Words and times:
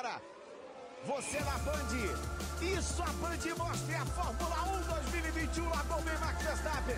agora. 0.00 0.20
Você 1.06 1.40
na 1.40 1.58
Band. 1.58 1.86
Isso 2.62 3.02
a 3.02 3.06
Band 3.06 3.56
mostra 3.56 4.02
a 4.02 4.06
Fórmula 4.06 4.78
1 4.78 4.82
2021 5.10 5.68
lá 5.68 5.84
com 5.88 6.00
o 6.00 6.20
Max 6.20 6.42
Verstappen. 6.42 6.96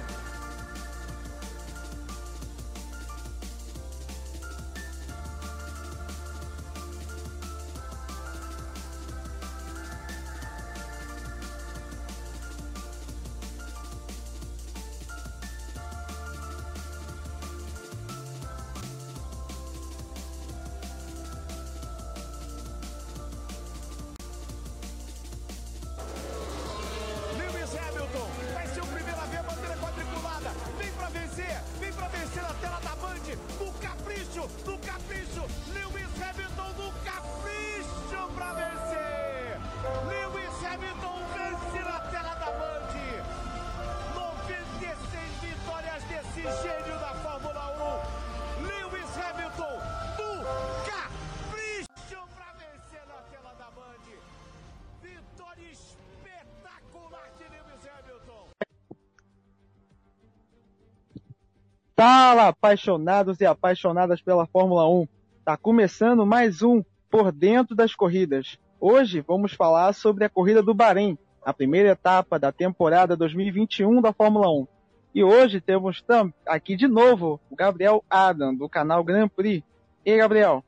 Fala, 62.04 62.48
apaixonados 62.48 63.40
e 63.40 63.46
apaixonadas 63.46 64.20
pela 64.20 64.44
Fórmula 64.44 64.88
1. 64.88 65.06
Tá 65.44 65.56
começando 65.56 66.26
mais 66.26 66.60
um 66.60 66.82
Por 67.08 67.30
Dentro 67.30 67.76
das 67.76 67.94
Corridas. 67.94 68.58
Hoje 68.80 69.20
vamos 69.20 69.52
falar 69.52 69.92
sobre 69.92 70.24
a 70.24 70.28
corrida 70.28 70.60
do 70.60 70.74
Bahrein, 70.74 71.16
a 71.44 71.54
primeira 71.54 71.90
etapa 71.90 72.40
da 72.40 72.50
temporada 72.50 73.16
2021 73.16 74.02
da 74.02 74.12
Fórmula 74.12 74.50
1. 74.50 74.66
E 75.14 75.22
hoje 75.22 75.60
temos 75.60 76.04
aqui 76.44 76.74
de 76.74 76.88
novo 76.88 77.40
o 77.48 77.54
Gabriel 77.54 78.04
Adam, 78.10 78.52
do 78.52 78.68
canal 78.68 79.04
Grand 79.04 79.28
Prix. 79.28 79.64
E 80.04 80.10
aí, 80.10 80.18
Gabriel? 80.18 80.64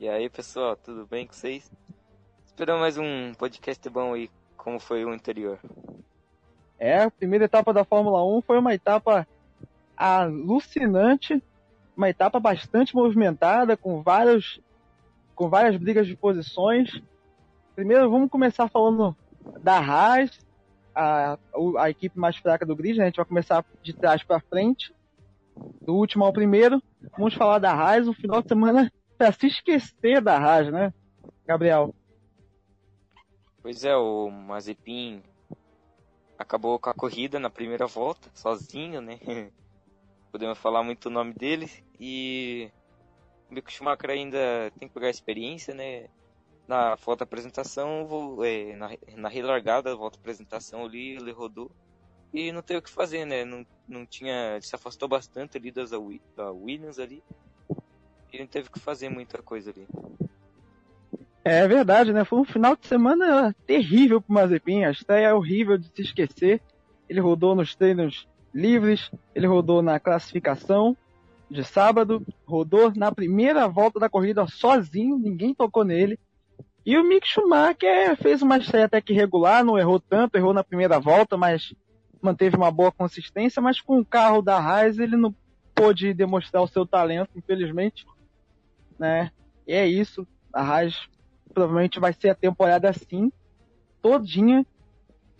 E 0.00 0.08
aí, 0.08 0.28
pessoal, 0.28 0.74
tudo 0.74 1.06
bem 1.06 1.28
com 1.28 1.32
vocês? 1.32 1.70
Esperando 2.44 2.80
mais 2.80 2.98
um 2.98 3.32
podcast 3.34 3.88
bom 3.88 4.14
aí, 4.14 4.28
como 4.56 4.80
foi 4.80 5.04
o 5.04 5.10
anterior. 5.10 5.60
É, 6.76 7.04
a 7.04 7.10
primeira 7.10 7.44
etapa 7.44 7.72
da 7.72 7.84
Fórmula 7.84 8.24
1 8.24 8.42
foi 8.42 8.58
uma 8.58 8.74
etapa 8.74 9.28
alucinante, 10.00 11.42
uma 11.94 12.08
etapa 12.08 12.40
bastante 12.40 12.94
movimentada, 12.94 13.76
com 13.76 14.02
vários 14.02 14.58
com 15.34 15.48
várias 15.48 15.76
brigas 15.76 16.06
de 16.06 16.16
posições. 16.16 17.02
Primeiro, 17.74 18.10
vamos 18.10 18.30
começar 18.30 18.68
falando 18.68 19.16
da 19.62 19.78
Haas, 19.78 20.38
a, 20.94 21.38
a 21.78 21.90
equipe 21.90 22.18
mais 22.18 22.36
fraca 22.36 22.64
do 22.64 22.76
grid, 22.76 22.98
né? 22.98 23.04
a 23.04 23.06
gente 23.06 23.16
vai 23.16 23.24
começar 23.24 23.64
de 23.82 23.92
trás 23.92 24.22
para 24.22 24.40
frente, 24.40 24.94
do 25.80 25.94
último 25.94 26.24
ao 26.24 26.32
primeiro. 26.32 26.82
Vamos 27.16 27.34
falar 27.34 27.58
da 27.58 27.72
Haas, 27.72 28.08
um 28.08 28.14
final 28.14 28.42
de 28.42 28.48
semana 28.48 28.92
para 29.16 29.32
se 29.32 29.46
esquecer 29.46 30.20
da 30.20 30.36
Haas, 30.38 30.70
né, 30.70 30.92
Gabriel? 31.46 31.94
Pois 33.62 33.84
é, 33.84 33.96
o 33.96 34.30
Mazepin 34.30 35.22
acabou 36.38 36.78
com 36.78 36.88
a 36.88 36.94
corrida 36.94 37.38
na 37.38 37.50
primeira 37.50 37.86
volta, 37.86 38.30
sozinho, 38.34 39.00
né? 39.02 39.18
podemos 40.30 40.58
falar 40.58 40.82
muito 40.82 41.06
o 41.06 41.10
nome 41.10 41.34
dele. 41.34 41.70
E 41.98 42.70
o 43.50 43.54
Mick 43.54 43.72
Schumacher 43.72 44.10
ainda 44.10 44.72
tem 44.78 44.88
que 44.88 44.94
pegar 44.94 45.10
experiência, 45.10 45.74
né? 45.74 46.08
Na 46.68 46.96
foto 46.96 47.22
apresentação, 47.22 48.06
vou, 48.06 48.44
é, 48.44 48.76
na, 48.76 48.90
na 49.16 49.28
relargada 49.28 49.90
da 49.90 49.96
volta 49.96 50.18
apresentação 50.18 50.84
ali, 50.84 51.16
ele 51.16 51.32
rodou. 51.32 51.70
E 52.32 52.52
não 52.52 52.62
teve 52.62 52.78
o 52.78 52.82
que 52.82 52.90
fazer, 52.90 53.24
né? 53.24 53.44
Não, 53.44 53.66
não 53.88 54.06
tinha. 54.06 54.52
Ele 54.52 54.62
se 54.62 54.74
afastou 54.74 55.08
bastante 55.08 55.58
ali 55.58 55.72
das, 55.72 55.90
da 56.36 56.50
Williams 56.52 56.98
ali. 56.98 57.22
E 58.32 58.38
não 58.38 58.46
teve 58.46 58.70
que 58.70 58.78
fazer 58.78 59.08
muita 59.08 59.42
coisa 59.42 59.70
ali. 59.70 59.88
É 61.44 61.66
verdade, 61.66 62.12
né? 62.12 62.24
Foi 62.24 62.38
um 62.38 62.44
final 62.44 62.76
de 62.76 62.86
semana 62.86 63.54
terrível 63.66 64.20
pro 64.20 64.34
Mazepin. 64.34 64.84
A 64.84 64.92
estreia 64.92 65.28
é 65.28 65.34
horrível 65.34 65.76
de 65.76 65.88
se 65.88 66.02
esquecer. 66.02 66.62
Ele 67.08 67.18
rodou 67.18 67.56
nos 67.56 67.74
treinos 67.74 68.28
livres, 68.54 69.10
ele 69.34 69.46
rodou 69.46 69.82
na 69.82 70.00
classificação 70.00 70.96
de 71.50 71.64
sábado, 71.64 72.24
rodou 72.46 72.92
na 72.94 73.10
primeira 73.10 73.66
volta 73.66 73.98
da 73.98 74.08
corrida 74.08 74.46
sozinho, 74.46 75.18
ninguém 75.18 75.54
tocou 75.54 75.84
nele. 75.84 76.18
E 76.86 76.96
o 76.96 77.04
Mick 77.04 77.26
Schumacher 77.26 78.16
fez 78.16 78.40
uma 78.40 78.56
estreia 78.56 78.86
até 78.86 79.00
que 79.00 79.12
regular, 79.12 79.64
não 79.64 79.78
errou 79.78 80.00
tanto, 80.00 80.36
errou 80.36 80.54
na 80.54 80.64
primeira 80.64 80.98
volta, 80.98 81.36
mas 81.36 81.74
manteve 82.22 82.56
uma 82.56 82.70
boa 82.70 82.92
consistência, 82.92 83.60
mas 83.60 83.80
com 83.80 83.98
o 83.98 84.04
carro 84.04 84.42
da 84.42 84.56
Haas 84.56 84.98
ele 84.98 85.16
não 85.16 85.34
pôde 85.74 86.14
demonstrar 86.14 86.62
o 86.62 86.68
seu 86.68 86.86
talento, 86.86 87.30
infelizmente, 87.36 88.06
né? 88.98 89.30
E 89.66 89.72
é 89.72 89.86
isso, 89.86 90.26
a 90.52 90.62
Haas 90.62 91.08
provavelmente 91.52 91.98
vai 91.98 92.12
ser 92.12 92.30
a 92.30 92.34
temporada 92.34 92.88
assim, 92.88 93.32
todinha, 94.00 94.64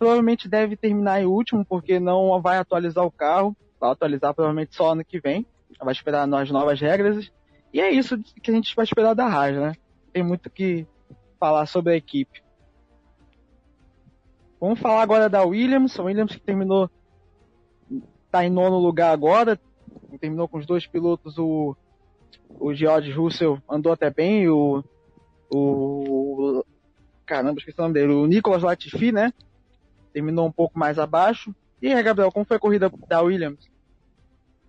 provavelmente 0.01 0.49
deve 0.49 0.75
terminar 0.75 1.21
em 1.21 1.27
último, 1.27 1.63
porque 1.63 1.99
não 1.99 2.41
vai 2.41 2.57
atualizar 2.57 3.05
o 3.05 3.11
carro. 3.11 3.55
Vai 3.79 3.91
atualizar 3.91 4.33
provavelmente 4.33 4.75
só 4.75 4.93
ano 4.93 5.05
que 5.05 5.19
vem. 5.19 5.45
Vai 5.79 5.93
esperar 5.93 6.27
as 6.27 6.49
novas 6.49 6.81
regras. 6.81 7.31
E 7.71 7.79
é 7.79 7.91
isso 7.91 8.17
que 8.41 8.49
a 8.49 8.53
gente 8.53 8.75
vai 8.75 8.83
esperar 8.83 9.13
da 9.13 9.27
Haas, 9.27 9.55
né? 9.55 9.73
Tem 10.11 10.23
muito 10.23 10.49
que 10.49 10.87
falar 11.39 11.67
sobre 11.67 11.93
a 11.93 11.95
equipe. 11.95 12.41
Vamos 14.59 14.79
falar 14.79 15.03
agora 15.03 15.29
da 15.29 15.43
Williams. 15.43 15.99
A 15.99 16.03
Williams 16.03 16.33
que 16.33 16.41
terminou. 16.41 16.89
Está 18.25 18.43
em 18.43 18.49
nono 18.49 18.79
lugar 18.79 19.11
agora. 19.11 19.59
Terminou 20.19 20.47
com 20.47 20.57
os 20.57 20.65
dois 20.65 20.87
pilotos. 20.87 21.37
O, 21.37 21.75
o 22.59 22.73
George 22.73 23.11
Russell 23.11 23.61
andou 23.69 23.93
até 23.93 24.09
bem. 24.09 24.49
O, 24.49 24.83
o. 25.53 26.65
Caramba, 27.23 27.59
esqueci 27.59 27.79
o 27.79 27.83
nome 27.83 27.93
dele. 27.93 28.13
O 28.13 28.25
Nicolas 28.25 28.63
Latifi, 28.63 29.11
né? 29.11 29.31
Terminou 30.13 30.47
um 30.47 30.51
pouco 30.51 30.77
mais 30.77 30.99
abaixo. 30.99 31.53
E 31.81 31.91
aí, 31.91 32.03
Gabriel, 32.03 32.31
como 32.31 32.45
foi 32.45 32.57
a 32.57 32.59
corrida 32.59 32.91
da 33.07 33.21
Williams? 33.21 33.69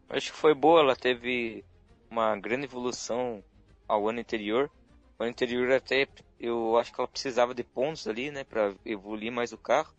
Acho 0.08 0.32
que 0.32 0.38
foi 0.38 0.54
boa, 0.54 0.80
ela 0.80 0.96
teve 0.96 1.64
uma 2.10 2.36
grande 2.36 2.64
evolução 2.64 3.42
ao 3.88 4.08
ano 4.08 4.20
anterior. 4.20 4.70
O 5.18 5.22
ano 5.22 5.30
anterior 5.30 5.72
até 5.72 6.06
eu 6.38 6.76
acho 6.76 6.92
que 6.92 7.00
ela 7.00 7.08
precisava 7.08 7.54
de 7.54 7.62
pontos 7.62 8.06
ali, 8.06 8.30
né, 8.30 8.44
para 8.44 8.74
evoluir 8.84 9.30
mais 9.30 9.52
o 9.52 9.58
carro. 9.58 9.94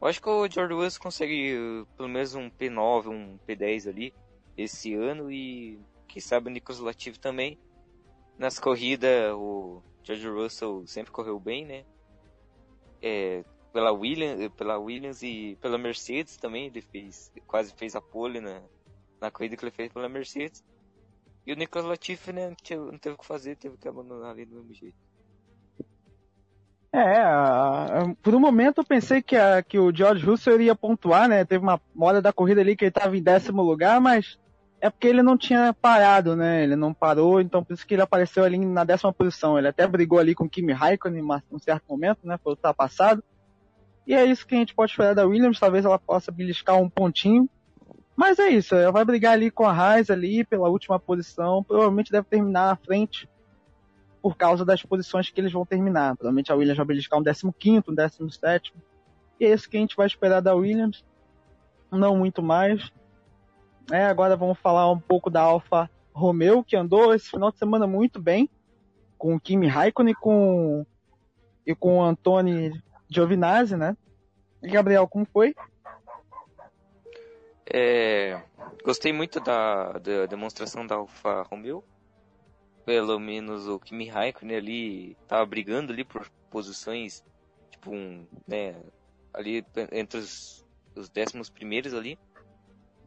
Eu 0.00 0.06
acho 0.06 0.20
que 0.20 0.28
o 0.28 0.48
George 0.48 0.74
Russell 0.74 1.02
consegue 1.02 1.56
uh, 1.56 1.86
pelo 1.96 2.08
menos 2.08 2.34
um 2.34 2.50
P9, 2.50 3.08
um 3.08 3.38
P10 3.46 3.88
ali 3.88 4.14
esse 4.56 4.94
ano 4.94 5.30
e 5.30 5.78
quem 6.06 6.20
sabe 6.20 6.48
o 6.48 6.50
Nicolas 6.50 6.80
Latifi 6.80 7.18
também. 7.18 7.58
Nas 8.36 8.58
corridas 8.58 9.32
o 9.34 9.82
George 10.02 10.28
Russell 10.28 10.86
sempre 10.86 11.10
correu 11.12 11.38
bem, 11.38 11.64
né? 11.64 11.84
É, 13.02 13.44
pela 13.72 13.92
Williams, 13.92 14.50
pela 14.56 14.78
Williams 14.78 15.22
e 15.22 15.56
pela 15.60 15.78
Mercedes 15.78 16.36
também, 16.36 16.66
ele 16.66 16.80
fez, 16.80 17.32
quase 17.46 17.72
fez 17.74 17.94
a 17.94 18.00
pole 18.00 18.40
na, 18.40 18.60
na 19.20 19.30
corrida 19.30 19.56
que 19.56 19.64
ele 19.64 19.70
fez 19.70 19.92
pela 19.92 20.08
Mercedes. 20.08 20.64
E 21.46 21.52
o 21.52 21.56
Nicolas 21.56 21.88
Latifi, 21.88 22.32
né, 22.32 22.48
não 22.48 22.98
teve 22.98 23.14
o 23.14 23.18
que 23.18 23.26
fazer, 23.26 23.56
teve 23.56 23.76
que 23.76 23.88
abandonar 23.88 24.32
ali 24.32 24.44
do 24.44 24.56
mesmo 24.56 24.74
jeito. 24.74 24.96
É, 26.92 27.22
por 28.22 28.34
um 28.34 28.40
momento 28.40 28.78
eu 28.78 28.84
pensei 28.84 29.20
que, 29.20 29.36
a, 29.36 29.62
que 29.62 29.78
o 29.78 29.94
George 29.94 30.24
Russell 30.24 30.54
iria 30.54 30.74
pontuar, 30.74 31.28
né? 31.28 31.44
Teve 31.44 31.62
uma 31.62 31.80
hora 31.98 32.22
da 32.22 32.32
corrida 32.32 32.62
ali 32.62 32.74
que 32.74 32.84
ele 32.84 32.90
estava 32.90 33.16
em 33.16 33.22
décimo 33.22 33.62
lugar, 33.62 34.00
mas 34.00 34.38
é 34.80 34.88
porque 34.88 35.06
ele 35.06 35.22
não 35.22 35.36
tinha 35.36 35.74
parado, 35.74 36.34
né? 36.34 36.62
Ele 36.62 36.76
não 36.76 36.94
parou, 36.94 37.40
então 37.40 37.62
por 37.62 37.74
isso 37.74 37.86
que 37.86 37.94
ele 37.94 38.02
apareceu 38.02 38.42
ali 38.42 38.58
na 38.58 38.84
décima 38.84 39.12
posição. 39.12 39.58
Ele 39.58 39.68
até 39.68 39.86
brigou 39.86 40.18
ali 40.18 40.34
com 40.34 40.48
Kimi 40.48 40.72
Raikkonen 40.72 41.22
em 41.22 41.54
um 41.54 41.58
certo 41.58 41.84
momento, 41.88 42.20
né? 42.26 42.38
Foi 42.42 42.54
o 42.54 42.74
passado. 42.74 43.22
E 44.08 44.14
é 44.14 44.24
isso 44.24 44.46
que 44.46 44.54
a 44.54 44.58
gente 44.58 44.74
pode 44.74 44.90
esperar 44.90 45.14
da 45.14 45.26
Williams. 45.26 45.60
Talvez 45.60 45.84
ela 45.84 45.98
possa 45.98 46.32
beliscar 46.32 46.80
um 46.80 46.88
pontinho. 46.88 47.46
Mas 48.16 48.38
é 48.38 48.48
isso, 48.48 48.74
ela 48.74 48.90
vai 48.90 49.04
brigar 49.04 49.34
ali 49.34 49.50
com 49.50 49.64
a 49.64 49.70
Haas 49.70 50.10
ali 50.10 50.44
pela 50.44 50.68
última 50.68 50.98
posição. 50.98 51.62
Provavelmente 51.62 52.10
deve 52.10 52.26
terminar 52.26 52.72
à 52.72 52.76
frente 52.76 53.28
por 54.22 54.34
causa 54.34 54.64
das 54.64 54.82
posições 54.82 55.28
que 55.28 55.38
eles 55.38 55.52
vão 55.52 55.64
terminar. 55.66 56.16
Provavelmente 56.16 56.50
a 56.50 56.54
Williams 56.56 56.78
vai 56.78 56.86
beliscar 56.86 57.20
um 57.20 57.52
15, 57.52 57.84
um 57.90 57.94
17. 57.94 58.74
E 59.38 59.44
é 59.44 59.52
isso 59.52 59.68
que 59.68 59.76
a 59.76 59.80
gente 59.80 59.94
vai 59.94 60.06
esperar 60.06 60.40
da 60.40 60.54
Williams. 60.54 61.04
Não 61.92 62.16
muito 62.16 62.42
mais. 62.42 62.90
É, 63.92 64.06
agora 64.06 64.36
vamos 64.36 64.58
falar 64.58 64.90
um 64.90 64.98
pouco 64.98 65.28
da 65.28 65.42
Alfa 65.42 65.88
Romeo, 66.12 66.64
que 66.64 66.76
andou 66.76 67.14
esse 67.14 67.28
final 67.30 67.52
de 67.52 67.58
semana 67.58 67.86
muito 67.86 68.18
bem. 68.20 68.48
com 69.18 69.34
o 69.34 69.40
Kimi 69.40 69.66
Raikkonen 69.66 70.12
e 70.12 70.14
com, 70.14 70.86
e 71.66 71.74
com 71.74 71.98
o 71.98 72.02
Antoni 72.02 72.72
Giovinazzi, 73.08 73.76
né? 73.76 73.96
E 74.62 74.68
Gabriel, 74.68 75.06
como 75.06 75.24
foi? 75.24 75.54
É, 77.70 78.40
gostei 78.82 79.12
muito 79.12 79.40
da, 79.40 79.92
da 79.92 80.26
demonstração 80.26 80.86
da 80.86 80.96
Alfa 80.96 81.42
Romeo. 81.42 81.84
Pelo 82.84 83.18
menos 83.18 83.68
o 83.68 83.78
Kimi 83.78 84.08
Raikkonen 84.08 84.56
ali 84.56 85.16
tava 85.26 85.44
brigando 85.44 85.92
ali 85.92 86.04
por 86.04 86.28
posições, 86.50 87.22
tipo 87.70 87.90
um, 87.90 88.26
né, 88.46 88.74
ali 89.34 89.64
entre 89.92 90.18
os, 90.18 90.66
os 90.94 91.10
décimos 91.10 91.50
primeiros 91.50 91.92
ali. 91.92 92.18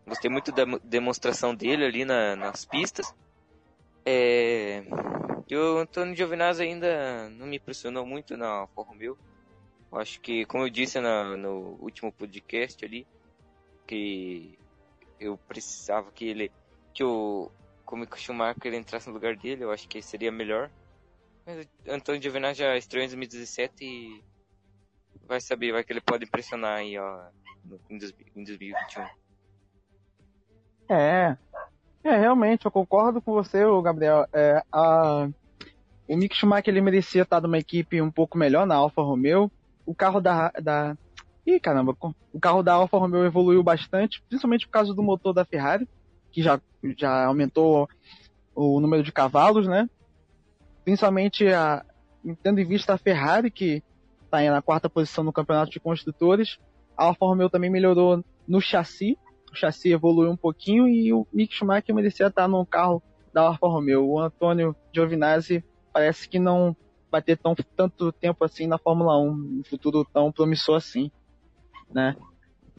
Gostei 0.06 0.30
muito 0.30 0.52
da 0.52 0.66
demonstração 0.84 1.56
dele 1.56 1.86
ali 1.86 2.06
na, 2.06 2.36
nas 2.36 2.64
pistas. 2.64 3.14
É, 4.06 4.84
e 5.48 5.56
o 5.56 5.80
Antônio 5.80 6.16
Giovinazzi 6.16 6.64
ainda 6.64 7.30
não 7.30 7.48
me 7.48 7.58
impressionou 7.58 8.06
muito 8.06 8.38
na 8.38 8.48
Alfa 8.48 8.82
Romeo. 8.82 9.18
Acho 9.94 10.22
que, 10.22 10.46
como 10.46 10.66
eu 10.66 10.70
disse 10.70 11.00
na, 11.00 11.36
no 11.36 11.78
último 11.82 12.12
podcast 12.12 12.84
ali, 12.86 13.06
que 13.86 14.58
eu 15.20 15.38
precisava 15.38 16.12
que 16.12 16.26
ele, 16.26 16.52
que 16.94 17.04
o, 17.04 17.52
como 17.86 18.08
que 18.08 18.16
o 18.16 18.20
Schumacher 18.20 18.74
entrasse 18.74 19.08
no 19.08 19.14
lugar 19.14 19.36
dele, 19.36 19.64
eu 19.64 19.72
acho 19.72 19.88
que 19.88 20.02
seria 20.02 20.32
melhor. 20.32 20.72
Mas 21.46 21.68
Antônio 21.88 22.22
Giovinazzi 22.22 22.60
já 22.60 22.78
estreou 22.78 23.04
em 23.04 23.10
2017 23.10 23.84
e 23.84 24.24
vai 25.28 25.42
saber, 25.42 25.74
vai 25.74 25.84
que 25.84 25.92
ele 25.92 26.02
pode 26.02 26.24
impressionar 26.26 26.78
aí, 26.78 26.98
ó, 26.98 27.26
no, 27.66 27.80
em 27.90 27.98
2021. 27.98 29.06
É, 30.90 31.38
é, 32.04 32.18
realmente, 32.18 32.66
eu 32.66 32.72
concordo 32.72 33.22
com 33.22 33.34
você, 33.34 33.64
Gabriel. 33.84 34.26
É, 34.34 34.64
a, 34.72 35.30
o 36.08 36.18
Mick 36.18 36.36
Schumacher 36.36 36.74
ele 36.74 36.82
merecia 36.82 37.22
estar 37.22 37.42
numa 37.42 37.58
equipe 37.58 38.02
um 38.02 38.12
pouco 38.12 38.38
melhor 38.38 38.66
na 38.66 38.76
Alfa 38.76 39.02
Romeo. 39.02 39.52
O 39.86 39.94
carro 39.94 40.20
da, 40.20 40.50
da. 40.62 40.98
Ih, 41.46 41.60
caramba, 41.60 41.96
o 42.34 42.40
carro 42.40 42.62
da 42.62 42.74
Alfa 42.74 42.98
Romeo 42.98 43.26
evoluiu 43.26 43.64
bastante, 43.64 44.22
principalmente 44.30 44.68
por 44.68 44.72
causa 44.72 44.94
do 44.94 45.02
motor 45.02 45.34
da 45.34 45.44
Ferrari, 45.44 45.88
que 46.32 46.42
já, 46.42 46.62
já 46.98 47.26
aumentou 47.26 47.90
o 48.54 48.80
número 48.80 49.04
de 49.04 49.12
cavalos, 49.12 49.68
né? 49.68 49.90
Principalmente 50.84 51.48
a, 51.48 51.84
tendo 52.44 52.60
em 52.60 52.66
vista 52.66 52.94
a 52.94 52.98
Ferrari, 52.98 53.50
que 53.50 53.84
está 54.24 54.42
na 54.50 54.62
quarta 54.62 54.90
posição 54.90 55.24
no 55.24 55.34
campeonato 55.34 55.72
de 55.72 55.80
construtores. 55.80 56.58
A 56.96 57.06
Alfa 57.06 57.26
Romeo 57.26 57.50
também 57.50 57.70
melhorou 57.70 58.24
no 58.48 58.62
chassi, 58.62 59.18
o 59.52 59.56
chassi 59.56 59.92
evoluiu 59.92 60.32
um 60.32 60.38
pouquinho 60.38 60.88
e 60.88 61.12
o 61.12 61.28
Mick 61.34 61.54
Schumacher 61.54 61.94
merecia 61.94 62.28
estar 62.28 62.48
no 62.48 62.66
carro 62.66 63.02
da 63.34 63.42
Alfa 63.42 63.68
Romeo. 63.68 64.08
O 64.08 64.20
Antônio 64.20 64.76
Giovinazzi 64.94 65.64
parece 65.92 66.28
que 66.28 66.40
não 66.40 66.76
vai 67.12 67.22
ter 67.22 67.38
tão, 67.38 67.54
tanto 67.76 68.12
tempo 68.14 68.44
assim 68.46 68.66
na 68.66 68.78
Fórmula 68.78 69.20
1, 69.20 69.30
um 69.30 69.62
futuro 69.70 70.06
tão 70.06 70.32
promissor 70.32 70.78
assim, 70.78 71.12
né? 71.90 72.16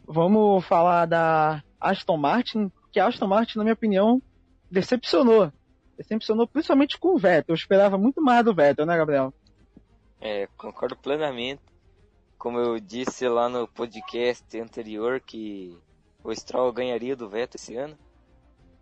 Vamos 0.06 0.64
falar 0.64 1.06
da 1.06 1.62
Aston 1.78 2.16
Martin, 2.16 2.72
que 2.90 2.98
a 2.98 3.06
Aston 3.06 3.26
Martin, 3.26 3.58
na 3.58 3.64
minha 3.64 3.74
opinião, 3.74 4.22
decepcionou. 4.70 5.52
Decepcionou 5.96 6.46
principalmente 6.46 6.98
com 6.98 7.14
o 7.14 7.18
Vettel. 7.18 7.52
Eu 7.52 7.54
esperava 7.54 7.98
muito 7.98 8.22
mais 8.22 8.44
do 8.44 8.54
Vettel, 8.54 8.86
né, 8.86 8.96
Gabriel? 8.96 9.32
É, 10.20 10.48
concordo 10.56 10.96
plenamente. 10.96 11.62
Como 12.38 12.58
eu 12.58 12.80
disse 12.80 13.28
lá 13.28 13.48
no 13.48 13.68
podcast 13.68 14.58
anterior, 14.58 15.20
que 15.20 15.78
o 16.24 16.34
Stroll 16.34 16.72
ganharia 16.72 17.14
do 17.14 17.28
Vettel 17.28 17.56
esse 17.60 17.76
ano. 17.76 17.96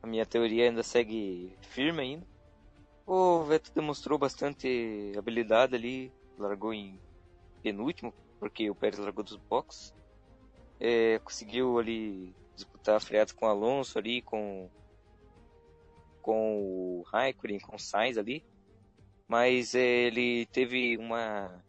A 0.03 0.07
minha 0.07 0.25
teoria 0.25 0.65
ainda 0.65 0.83
segue 0.83 1.55
firme 1.61 2.01
ainda. 2.01 2.30
O 3.13 3.43
Vettel 3.43 3.75
demonstrou 3.75 4.17
bastante 4.17 5.13
habilidade 5.19 5.75
ali, 5.75 6.13
largou 6.39 6.73
em 6.73 6.97
penúltimo, 7.61 8.15
porque 8.39 8.71
o 8.71 8.75
Pérez 8.77 9.01
largou 9.01 9.25
dos 9.25 9.35
boxes. 9.35 9.93
É, 10.79 11.19
conseguiu 11.19 11.77
ali 11.81 12.33
disputar 12.55 13.01
freados 13.01 13.33
com 13.33 13.47
o 13.47 13.49
Alonso 13.49 13.99
ali, 13.99 14.23
com, 14.23 14.71
com 16.23 16.63
o 16.63 17.03
Raikkonen, 17.09 17.59
com 17.59 17.75
o 17.75 17.81
Sainz 17.81 18.17
ali. 18.17 18.45
Mas 19.27 19.75
é, 19.75 20.07
ele 20.07 20.47
teve 20.47 20.97
uma, 20.97 21.65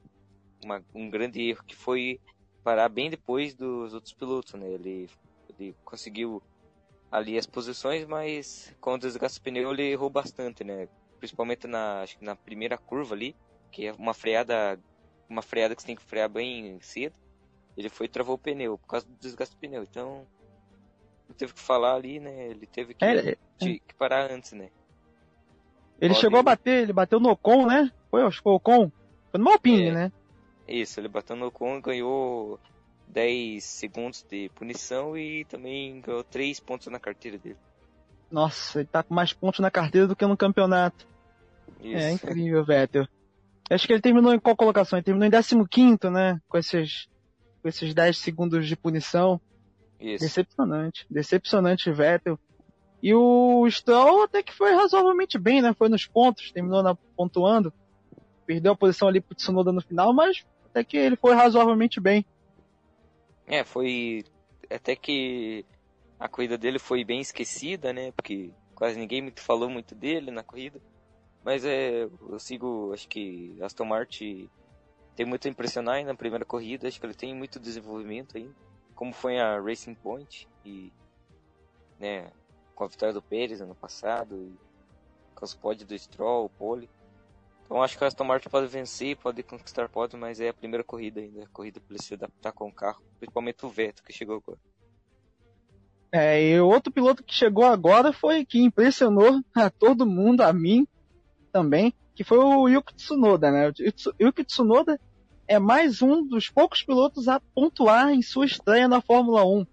uma, 0.64 0.86
um 0.94 1.10
grande 1.10 1.42
erro 1.42 1.64
que 1.64 1.76
foi 1.76 2.22
parar 2.64 2.88
bem 2.88 3.10
depois 3.10 3.56
dos 3.56 3.96
outros 3.96 4.14
pilotos, 4.14 4.54
né? 4.54 4.68
Ele, 4.68 5.10
ele 5.50 5.76
conseguiu 5.84 6.40
ali 7.12 7.36
as 7.36 7.48
posições, 7.48 8.06
mas 8.06 8.72
com 8.80 8.94
o 8.94 9.00
desgaste 9.00 9.40
do 9.40 9.44
pneu 9.44 9.72
ele 9.72 9.90
errou 9.90 10.08
bastante, 10.08 10.64
né? 10.64 10.88
Principalmente 11.21 11.68
na, 11.68 12.03
na 12.19 12.35
primeira 12.35 12.79
curva 12.79 13.13
ali, 13.13 13.35
que 13.71 13.85
é 13.85 13.94
uma 13.94 14.13
freada, 14.13 14.77
uma 15.29 15.44
freada 15.44 15.75
que 15.75 15.81
você 15.81 15.88
tem 15.88 15.95
que 15.95 16.01
frear 16.01 16.27
bem 16.27 16.79
cedo. 16.81 17.15
Ele 17.77 17.89
foi 17.89 18.07
e 18.07 18.09
travou 18.09 18.35
o 18.35 18.39
pneu 18.39 18.77
por 18.79 18.88
causa 18.88 19.06
do 19.06 19.15
desgaste 19.19 19.56
do 19.56 19.59
pneu. 19.59 19.83
Então, 19.83 20.27
não 21.29 21.35
teve 21.35 21.53
que 21.53 21.59
falar 21.59 21.94
ali, 21.94 22.19
né? 22.19 22.47
Ele 22.47 22.65
teve 22.65 22.95
que, 22.95 23.06
é, 23.06 23.29
é. 23.29 23.38
que 23.59 23.94
parar 23.97 24.31
antes, 24.31 24.51
né? 24.53 24.69
Ele 26.01 26.09
Pode... 26.09 26.19
chegou 26.19 26.39
a 26.39 26.44
bater, 26.44 26.81
ele 26.81 26.91
bateu 26.91 27.19
no 27.19 27.29
Ocon, 27.29 27.68
né? 27.68 27.91
Foi, 28.09 28.23
acho 28.23 28.38
que 28.38 28.44
foi 28.44 28.53
o 28.53 28.56
Ocon. 28.56 28.91
Foi 29.29 29.39
no 29.39 29.51
Alpine, 29.51 29.89
é, 29.89 29.94
né? 29.94 30.12
Isso, 30.68 31.00
ele 31.00 31.07
bateu 31.07 31.35
no 31.35 31.45
Ocon 31.45 31.77
e 31.77 31.81
ganhou 31.81 32.59
10 33.07 33.63
segundos 33.63 34.23
de 34.23 34.50
punição 34.56 35.15
e 35.15 35.45
também 35.45 36.01
ganhou 36.01 36.23
3 36.23 36.59
pontos 36.59 36.88
na 36.88 37.00
carteira 37.00 37.38
dele. 37.38 37.57
Nossa, 38.31 38.80
ele 38.80 38.88
tá 38.88 39.04
com 39.04 39.13
mais 39.13 39.33
pontos 39.33 39.60
na 39.60 39.69
carteira 39.69 40.07
do 40.07 40.16
que 40.16 40.25
no 40.25 40.38
campeonato. 40.38 41.06
É 41.81 41.88
Isso. 41.88 41.98
É 41.98 42.12
incrível, 42.12 42.63
Vettel. 42.63 43.07
Acho 43.69 43.88
que 43.88 43.94
ele 43.94 44.01
terminou 44.01 44.33
em 44.33 44.39
qual 44.39 44.56
colocação? 44.56 44.98
Ele 44.98 45.04
terminou 45.04 45.28
em 45.28 45.68
15, 45.68 46.10
né? 46.10 46.39
Com 46.48 46.57
esses, 46.57 47.07
com 47.62 47.68
esses 47.68 47.94
10 47.94 48.18
segundos 48.18 48.68
de 48.68 48.75
punição. 48.75 49.39
Isso. 50.00 50.24
Decepcionante. 50.24 51.06
Decepcionante, 51.10 51.92
Vettel. 51.92 52.39
E 53.04 53.13
o 53.13 53.68
Stroll 53.69 54.24
até 54.24 54.44
que 54.44 54.54
foi 54.54 54.74
razoavelmente 54.74 55.38
bem, 55.38 55.62
né? 55.62 55.74
Foi 55.74 55.89
nos 55.89 56.06
pontos, 56.06 56.51
terminou 56.51 56.83
na, 56.83 56.95
pontuando. 57.16 57.74
Perdeu 58.45 58.74
a 58.74 58.75
posição 58.75 59.07
ali 59.07 59.19
pro 59.19 59.36
Tsunoda 59.36 59.72
no 59.72 59.81
final, 59.81 60.13
mas 60.13 60.45
até 60.69 60.83
que 60.83 60.98
ele 60.98 61.16
foi 61.16 61.33
razoavelmente 61.33 62.00
bem. 62.00 62.26
É, 63.47 63.64
foi. 63.64 64.23
Até 64.69 64.95
que 64.95 65.66
a 66.21 66.30
corrida 66.30 66.56
dele 66.56 66.78
foi 66.78 67.04
bem 67.04 67.19
esquecida, 67.19 67.92
né? 67.92 68.11
Porque 68.11 68.54
quase 68.75 68.97
ninguém 68.97 69.33
falou 69.37 69.68
muito 69.68 69.95
dele 69.95 70.30
na 70.30 70.44
corrida. 70.44 70.80
Mas 71.44 71.66
é, 71.66 72.04
eu 72.04 72.37
sigo, 72.37 72.94
acho 72.94 73.07
que 73.07 73.57
Aston 73.59 73.85
Martin 73.85 74.47
tem 75.16 75.25
muito 75.25 75.47
a 75.47 75.51
impressionar 75.51 75.95
aí 75.95 76.04
na 76.04 76.13
primeira 76.13 76.45
corrida, 76.45 76.87
acho 76.87 76.99
que 76.99 77.06
ele 77.07 77.16
tem 77.16 77.33
muito 77.33 77.59
desenvolvimento 77.59 78.37
aí, 78.37 78.51
como 78.94 79.11
foi 79.11 79.40
a 79.40 79.59
Racing 79.59 79.95
Point 79.95 80.47
e 80.63 80.94
né, 81.99 82.31
com 82.75 82.83
a 82.83 82.87
vitória 82.87 83.13
do 83.13 83.21
Pérez 83.21 83.59
ano 83.59 83.73
passado 83.73 84.56
com 85.33 85.44
os 85.44 85.56
pódios 85.56 85.87
do 85.87 85.97
Stroll, 85.97 86.45
o 86.45 86.49
Pole. 86.49 86.87
Então 87.66 87.81
acho 87.81 87.97
que 87.97 88.04
a 88.04 88.07
Aston 88.07 88.25
Martin 88.25 88.49
pode 88.49 88.68
vencer, 88.68 89.18
pode 89.18 89.42
conquistar 89.42 89.90
pódio, 89.90 90.19
mas 90.19 90.40
é 90.40 90.49
a 90.49 90.54
primeira 90.54 90.83
corrida 90.83 91.19
ainda, 91.19 91.45
a 91.45 91.47
corrida 91.47 91.80
para 91.80 91.97
se 91.97 92.13
adaptar 92.13 92.51
com 92.51 92.68
o 92.68 92.73
carro, 92.73 93.01
principalmente 93.18 93.66
o 93.66 93.69
Vettel 93.69 94.06
que 94.06 94.13
chegou 94.13 94.35
agora. 94.35 94.59
É, 96.11 96.44
e 96.44 96.59
outro 96.59 96.91
piloto 96.91 97.23
que 97.23 97.33
chegou 97.33 97.63
agora 97.63 98.11
foi 98.11 98.44
que 98.44 98.61
impressionou 98.61 99.41
a 99.56 99.69
todo 99.69 100.06
mundo, 100.06 100.41
a 100.41 100.51
mim, 100.51 100.85
também, 101.51 101.94
que 102.13 102.23
foi 102.23 102.37
o 102.37 102.68
Yuki 102.68 102.94
Tsunoda, 102.95 103.49
né? 103.49 103.69
O 103.69 104.23
Yuki 104.25 104.44
Tsunoda 104.44 104.99
é 105.47 105.57
mais 105.57 106.01
um 106.01 106.25
dos 106.25 106.49
poucos 106.49 106.83
pilotos 106.83 107.27
a 107.27 107.39
pontuar 107.39 108.09
em 108.09 108.21
sua 108.21 108.45
estreia 108.45 108.87
na 108.87 109.01
Fórmula 109.01 109.45
1. 109.45 109.65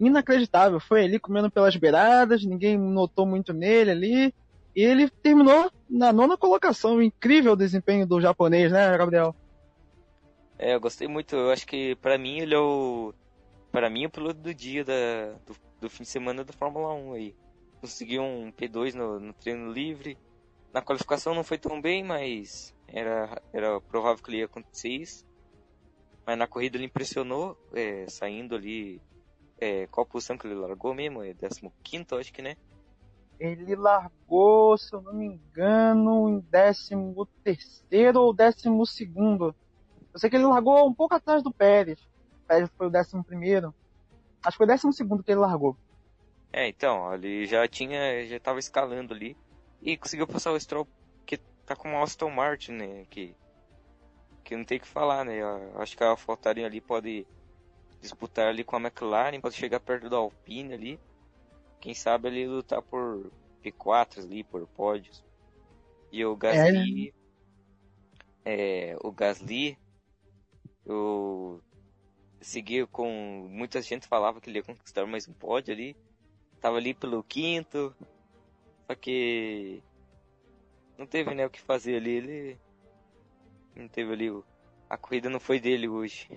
Inacreditável, 0.00 0.78
foi 0.78 1.04
ali 1.04 1.18
comendo 1.18 1.50
pelas 1.50 1.76
beiradas, 1.76 2.44
ninguém 2.44 2.78
notou 2.78 3.26
muito 3.26 3.52
nele 3.52 3.90
ali, 3.90 4.34
e 4.74 4.82
ele 4.82 5.08
terminou 5.08 5.70
na 5.88 6.12
nona 6.12 6.36
colocação. 6.36 7.02
Incrível 7.02 7.56
desempenho 7.56 8.06
do 8.06 8.20
japonês, 8.20 8.72
né, 8.72 8.96
Gabriel? 8.96 9.34
É, 10.58 10.74
eu 10.74 10.80
gostei 10.80 11.06
muito. 11.06 11.34
Eu 11.36 11.50
acho 11.50 11.66
que 11.66 11.94
para 11.96 12.18
mim 12.18 12.38
ele 12.38 12.54
é 12.54 12.58
o 12.58 13.12
para 13.74 13.90
mim 13.90 14.06
o 14.06 14.10
piloto 14.10 14.38
do 14.38 14.54
dia 14.54 14.84
da, 14.84 15.32
do, 15.44 15.56
do, 15.80 15.90
fim 15.90 16.04
de 16.04 16.08
semana 16.08 16.44
da 16.44 16.52
Fórmula 16.52 16.94
1 16.94 17.12
aí. 17.14 17.34
Conseguiu 17.80 18.22
um 18.22 18.52
P2 18.52 18.94
no, 18.94 19.18
no 19.18 19.32
treino 19.32 19.72
livre, 19.72 20.16
na 20.72 20.80
qualificação 20.80 21.34
não 21.34 21.42
foi 21.42 21.58
tão 21.58 21.82
bem, 21.82 22.04
mas 22.04 22.72
era, 22.86 23.42
era 23.52 23.80
provável 23.80 24.22
que 24.22 24.30
ele 24.30 24.38
ia 24.38 24.44
acontecer 24.44 24.90
isso. 24.90 25.26
Mas 26.24 26.38
na 26.38 26.46
corrida 26.46 26.76
ele 26.76 26.84
impressionou, 26.84 27.58
é, 27.72 28.06
saindo 28.08 28.54
ali. 28.54 29.02
É, 29.58 29.88
qual 29.88 30.06
posição 30.06 30.38
que 30.38 30.46
ele 30.46 30.54
largou 30.54 30.94
mesmo? 30.94 31.24
É 31.24 31.34
15, 31.34 32.14
acho 32.14 32.32
que, 32.32 32.42
né? 32.42 32.56
Ele 33.40 33.74
largou, 33.74 34.78
se 34.78 34.94
eu 34.94 35.02
não 35.02 35.14
me 35.14 35.26
engano, 35.26 36.28
em 36.28 36.40
13 36.42 36.94
ou 38.14 38.32
12. 38.32 38.54
Eu 40.12 40.20
sei 40.20 40.30
que 40.30 40.36
ele 40.36 40.46
largou 40.46 40.88
um 40.88 40.94
pouco 40.94 41.16
atrás 41.16 41.42
do 41.42 41.52
Pérez. 41.52 41.98
O 42.44 42.46
Pérez 42.46 42.70
foi 42.76 42.86
o 42.86 42.90
11. 42.90 42.98
Acho 44.44 44.58
que 44.58 44.66
foi 44.66 44.66
o 44.66 44.68
12 44.68 45.24
que 45.24 45.32
ele 45.32 45.40
largou. 45.40 45.76
É, 46.52 46.68
então, 46.68 47.12
ele 47.12 47.46
já 47.46 47.66
tinha, 47.66 48.24
já 48.26 48.36
estava 48.36 48.58
escalando 48.58 49.14
ali 49.14 49.36
e 49.82 49.96
conseguiu 49.96 50.26
passar 50.26 50.52
o 50.52 50.60
Stroll, 50.60 50.86
que 51.26 51.38
tá 51.66 51.74
com 51.74 51.94
o 51.94 52.02
Aston 52.02 52.30
Martin, 52.30 52.72
né? 52.72 53.06
Que, 53.10 53.34
que 54.44 54.54
não 54.54 54.64
tem 54.64 54.78
o 54.78 54.80
que 54.80 54.86
falar, 54.86 55.24
né? 55.24 55.38
Eu 55.40 55.80
acho 55.80 55.96
que 55.96 56.04
a 56.04 56.10
AlphaTauri 56.10 56.64
ali 56.64 56.80
pode 56.80 57.26
disputar 58.00 58.48
ali 58.48 58.62
com 58.62 58.76
a 58.76 58.80
McLaren, 58.80 59.40
pode 59.40 59.56
chegar 59.56 59.80
perto 59.80 60.10
da 60.10 60.18
Alpine 60.18 60.74
ali. 60.74 61.00
Quem 61.80 61.94
sabe 61.94 62.28
ali 62.28 62.46
lutar 62.46 62.82
por 62.82 63.32
P4 63.64 64.18
ali, 64.18 64.44
por 64.44 64.66
pódios. 64.68 65.24
E 66.12 66.24
o 66.24 66.36
Gasly. 66.36 67.14
É. 68.44 68.90
é 68.92 68.96
o 69.02 69.10
Gasly. 69.10 69.78
Eu 70.86 71.62
segui 72.44 72.86
com. 72.86 73.48
Muita 73.50 73.80
gente 73.80 74.06
falava 74.06 74.40
que 74.40 74.48
ele 74.48 74.58
ia 74.58 74.62
conquistar 74.62 75.06
mais 75.06 75.26
um 75.28 75.32
pódio 75.32 75.72
ali. 75.72 75.96
Tava 76.60 76.76
ali 76.76 76.94
pelo 76.94 77.22
quinto. 77.22 77.94
Só 78.86 78.94
que. 78.94 79.82
Não 80.96 81.06
teve 81.06 81.34
né, 81.34 81.46
o 81.46 81.50
que 81.50 81.60
fazer 81.60 81.96
ali. 81.96 82.10
Ele. 82.10 82.58
Não 83.74 83.88
teve 83.88 84.12
ali. 84.12 84.42
A 84.88 84.96
corrida 84.96 85.28
não 85.28 85.40
foi 85.40 85.58
dele 85.58 85.88
hoje. 85.88 86.28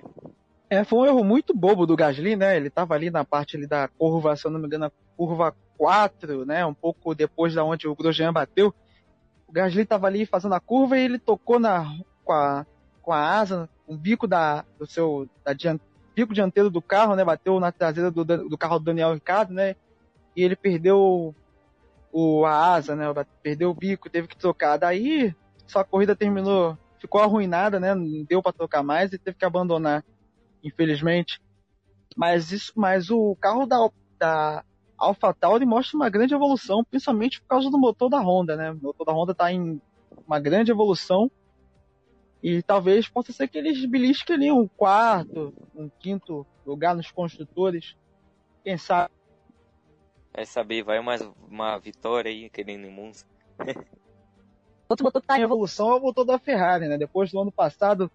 É, 0.69 0.83
foi 0.83 0.99
um 0.99 1.05
erro 1.05 1.23
muito 1.23 1.55
bobo 1.55 1.85
do 1.85 1.95
Gasly, 1.95 2.35
né? 2.35 2.57
Ele 2.57 2.69
tava 2.69 2.93
ali 2.93 3.09
na 3.09 3.23
parte 3.23 3.55
ali 3.55 3.67
da 3.67 3.87
curva, 3.87 4.35
se 4.35 4.45
eu 4.45 4.51
não 4.51 4.59
me 4.59 4.65
engano, 4.65 4.91
curva 5.15 5.55
4, 5.77 6.45
né? 6.45 6.65
Um 6.65 6.73
pouco 6.73 7.15
depois 7.15 7.53
da 7.53 7.63
onde 7.63 7.87
o 7.87 7.95
Grosjean 7.95 8.33
bateu. 8.33 8.73
O 9.47 9.51
Gasly 9.51 9.85
tava 9.85 10.07
ali 10.07 10.25
fazendo 10.25 10.55
a 10.55 10.59
curva 10.59 10.97
e 10.97 11.03
ele 11.03 11.19
tocou 11.19 11.57
na, 11.57 11.85
com, 12.23 12.33
a, 12.33 12.65
com 13.01 13.13
a 13.13 13.39
asa, 13.39 13.69
o 13.87 13.95
bico 13.95 14.27
da, 14.27 14.65
do 14.77 14.85
seu, 14.85 15.29
da 15.45 15.53
diante, 15.53 15.81
bico 16.17 16.33
dianteiro 16.33 16.71
do 16.71 16.81
carro, 16.81 17.15
né? 17.15 17.23
Bateu 17.23 17.59
na 17.59 17.71
traseira 17.71 18.09
do, 18.09 18.25
do 18.25 18.57
carro 18.57 18.79
do 18.79 18.85
Daniel 18.85 19.13
Ricciardo, 19.13 19.53
né? 19.53 19.75
E 20.35 20.43
ele 20.43 20.55
perdeu 20.55 21.35
o, 22.11 22.43
a 22.43 22.73
asa, 22.73 22.95
né? 22.95 23.05
Perdeu 23.43 23.69
o 23.69 23.73
bico, 23.75 24.09
teve 24.09 24.27
que 24.27 24.35
trocar. 24.35 24.77
Daí, 24.77 25.35
sua 25.67 25.83
corrida 25.83 26.15
terminou, 26.15 26.75
ficou 26.99 27.21
arruinada, 27.21 27.79
né? 27.79 27.93
Não 27.93 28.23
deu 28.23 28.41
para 28.41 28.51
trocar 28.51 28.81
mais 28.81 29.13
e 29.13 29.19
teve 29.19 29.37
que 29.37 29.45
abandonar 29.45 30.03
infelizmente. 30.63 31.39
Mas 32.15 32.51
isso, 32.51 32.73
mas 32.75 33.11
o 33.11 33.35
carro 33.39 33.67
da, 33.67 33.87
da 34.17 34.63
AlphaTauri 34.97 35.67
mostra 35.67 35.95
uma 35.95 36.09
grande 36.09 36.33
evolução, 36.33 36.83
principalmente 36.83 37.39
por 37.41 37.47
causa 37.47 37.69
do 37.69 37.77
motor 37.77 38.09
da 38.09 38.19
Honda, 38.19 38.55
né? 38.55 38.71
O 38.71 38.81
motor 38.81 39.05
da 39.05 39.13
Honda 39.13 39.33
está 39.33 39.51
em 39.51 39.79
uma 40.25 40.39
grande 40.39 40.71
evolução 40.71 41.29
e 42.41 42.61
talvez 42.61 43.07
possa 43.07 43.31
ser 43.31 43.47
que 43.47 43.57
eles 43.57 43.83
belisquem 43.85 44.35
ali 44.35 44.51
um 44.51 44.67
quarto, 44.67 45.53
um 45.75 45.89
quinto 45.89 46.45
lugar 46.65 46.95
nos 46.95 47.11
construtores. 47.11 47.95
Quem 48.63 48.77
sabe? 48.77 49.13
Vai 50.33 50.45
saber, 50.45 50.83
vai 50.83 51.01
mais 51.01 51.21
uma 51.49 51.77
vitória 51.79 52.29
aí, 52.29 52.49
querendo 52.49 52.85
em 52.85 52.91
Monza. 52.91 53.25
Outro 54.89 55.03
motor 55.03 55.21
que 55.21 55.25
está 55.25 55.37
em 55.37 55.43
evolução 55.43 55.91
é 55.91 55.95
o 55.95 56.01
motor 56.01 56.23
da 56.23 56.39
Ferrari, 56.39 56.87
né? 56.87 56.97
Depois 56.97 57.31
do 57.31 57.39
ano 57.41 57.51
passado, 57.51 58.09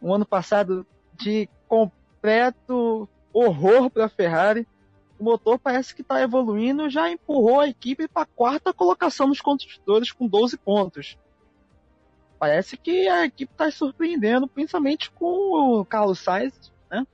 um 0.00 0.12
ano 0.12 0.26
passado 0.26 0.86
de 1.14 1.48
completo 1.68 3.08
horror 3.32 3.88
para 3.90 4.06
a 4.06 4.08
Ferrari. 4.08 4.66
O 5.18 5.24
motor 5.24 5.58
parece 5.58 5.94
que 5.94 6.02
está 6.02 6.20
evoluindo, 6.20 6.90
já 6.90 7.08
empurrou 7.08 7.60
a 7.60 7.68
equipe 7.68 8.08
para 8.08 8.22
a 8.22 8.26
quarta 8.26 8.72
colocação 8.72 9.28
nos 9.28 9.40
construtores 9.40 10.10
com 10.10 10.26
12 10.26 10.56
pontos. 10.56 11.16
Parece 12.42 12.76
que 12.76 13.06
a 13.06 13.24
equipe 13.24 13.52
está 13.52 13.70
surpreendendo, 13.70 14.48
principalmente 14.48 15.12
com 15.12 15.26
o 15.78 15.84
Carlos 15.84 16.18
Sainz, 16.18 16.72
né? 16.90 17.06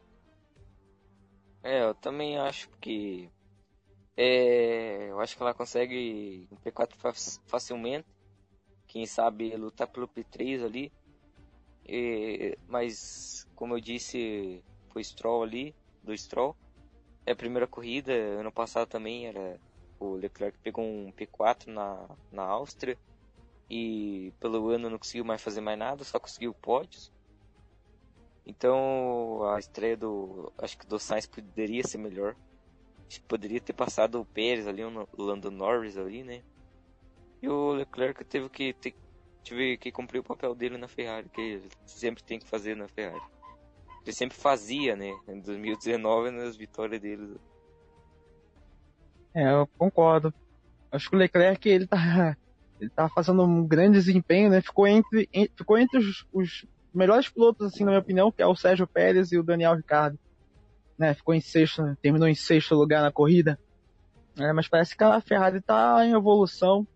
É, 1.63 1.83
eu 1.83 1.95
também 1.95 2.39
acho 2.39 2.71
que 2.81 3.29
é, 4.17 5.11
eu 5.11 5.21
acho 5.21 5.37
que 5.37 5.43
ela 5.43 5.53
consegue 5.53 6.49
um 6.51 6.57
P4 6.57 6.95
facilmente. 7.45 8.07
Quem 8.87 9.05
sabe 9.05 9.55
lutar 9.55 9.87
pelo 9.89 10.09
P3 10.09 10.65
ali. 10.65 10.91
É, 11.87 12.57
mas 12.67 13.47
como 13.55 13.75
eu 13.75 13.81
disse, 13.83 14.65
foi 14.89 15.05
Stroll 15.05 15.43
ali, 15.43 15.75
do 16.03 16.17
Stroll. 16.17 16.57
É 17.27 17.33
a 17.33 17.37
primeira 17.37 17.67
corrida, 17.67 18.15
ano 18.15 18.51
passado 18.51 18.89
também 18.89 19.27
era 19.27 19.61
o 20.01 20.15
Leclerc 20.15 20.57
pegou 20.61 20.87
um 20.87 21.13
P4 21.13 21.67
na, 21.67 22.09
na 22.33 22.45
Áustria 22.45 22.97
e 23.69 24.33
pelo 24.41 24.69
ano 24.71 24.91
não 24.91 24.99
conseguiu 24.99 25.25
mais 25.25 25.43
fazer 25.43 25.61
mais 25.61 25.79
nada, 25.79 26.05
só 26.05 26.19
conseguiu 26.19 26.55
pódios. 26.55 27.13
Então 28.47 29.43
a 29.51 29.59
estreia 29.59 29.97
do. 29.97 30.53
Acho 30.59 30.79
que 30.79 30.87
do 30.87 30.99
Sainz 30.99 31.27
poderia 31.27 31.85
ser 31.85 31.99
melhor. 31.99 32.35
Acho 33.07 33.21
que 33.21 33.27
poderia 33.27 33.61
ter 33.61 33.73
passado 33.73 34.21
o 34.21 34.25
Pérez 34.25 34.67
ali, 34.67 34.83
o 34.85 35.07
Lando 35.17 35.51
Norris 35.51 35.97
ali, 35.97 36.23
né? 36.23 36.43
E 37.41 37.49
o 37.49 37.73
Leclerc 37.73 38.25
teve 38.25 38.49
que, 38.49 38.73
ter, 38.75 38.95
tive 39.43 39.79
que 39.79 39.93
cumprir 39.93 40.19
o 40.19 40.25
papel 40.25 40.55
dele 40.55 40.77
na 40.77 40.89
Ferrari, 40.89 41.29
que 41.29 41.41
ele 41.41 41.69
sempre 41.87 42.23
tem 42.23 42.39
que 42.39 42.47
fazer 42.47 42.77
na 42.77 42.89
Ferrari 42.89 43.23
ele 44.09 44.17
sempre 44.17 44.37
fazia, 44.37 44.97
né? 44.97 45.15
Em 45.29 45.41
2019 45.41 46.31
nas 46.31 46.57
vitórias 46.57 47.01
dele. 47.01 47.37
É, 49.35 49.53
eu 49.53 49.67
concordo. 49.79 50.33
Acho 50.91 51.11
que 51.11 51.17
o 51.17 51.19
Leclerc 51.19 51.69
ele 51.69 51.87
tá, 51.87 52.37
ele 52.81 52.91
tá 52.91 53.09
fazendo 53.09 53.43
um 53.43 53.67
grande 53.67 53.99
desempenho, 53.99 54.51
né? 54.51 54.61
Ficou 54.61 54.87
entre, 54.87 55.29
ficou 55.57 55.79
entre 55.79 55.99
os, 55.99 56.27
os 56.33 56.67
melhores 56.95 57.29
pilotos, 57.29 57.67
assim, 57.67 57.85
na 57.85 57.91
minha 57.91 58.01
opinião, 58.01 58.31
que 58.31 58.43
é 58.43 58.47
o 58.47 58.57
Sérgio 58.57 58.87
Pérez 58.87 59.33
e 59.33 59.39
o 59.39 59.43
Daniel 59.43 59.75
Ricciardo. 59.75 60.19
Né? 60.99 61.15
Ficou 61.15 61.35
em 61.35 61.41
sexto, 61.41 61.83
né? 61.83 61.97
terminou 62.03 62.29
em 62.29 62.35
sexto 62.35 62.75
lugar 62.75 63.03
na 63.03 63.13
corrida. 63.13 63.59
É, 64.39 64.53
mas 64.53 64.69
parece 64.69 64.97
que 64.97 65.05
a 65.05 65.21
Ferrari 65.21 65.59
está 65.59 66.05
em 66.05 66.13
evolução. 66.13 66.87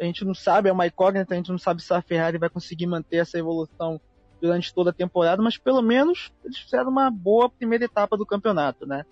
A 0.00 0.04
gente 0.04 0.24
não 0.24 0.34
sabe, 0.34 0.68
é 0.68 0.72
uma 0.72 0.86
incógnita, 0.86 1.34
a 1.34 1.36
gente 1.36 1.50
não 1.50 1.58
sabe 1.58 1.82
se 1.82 1.92
a 1.94 2.02
Ferrari 2.02 2.38
vai 2.38 2.48
conseguir 2.48 2.86
manter 2.86 3.18
essa 3.18 3.38
evolução 3.38 4.00
durante 4.40 4.74
toda 4.74 4.90
a 4.90 4.92
temporada, 4.92 5.40
mas 5.40 5.56
pelo 5.56 5.80
menos 5.80 6.32
eles 6.44 6.58
fizeram 6.58 6.90
uma 6.90 7.10
boa 7.10 7.48
primeira 7.48 7.84
etapa 7.84 8.16
do 8.16 8.26
campeonato, 8.26 8.84
né? 8.84 9.06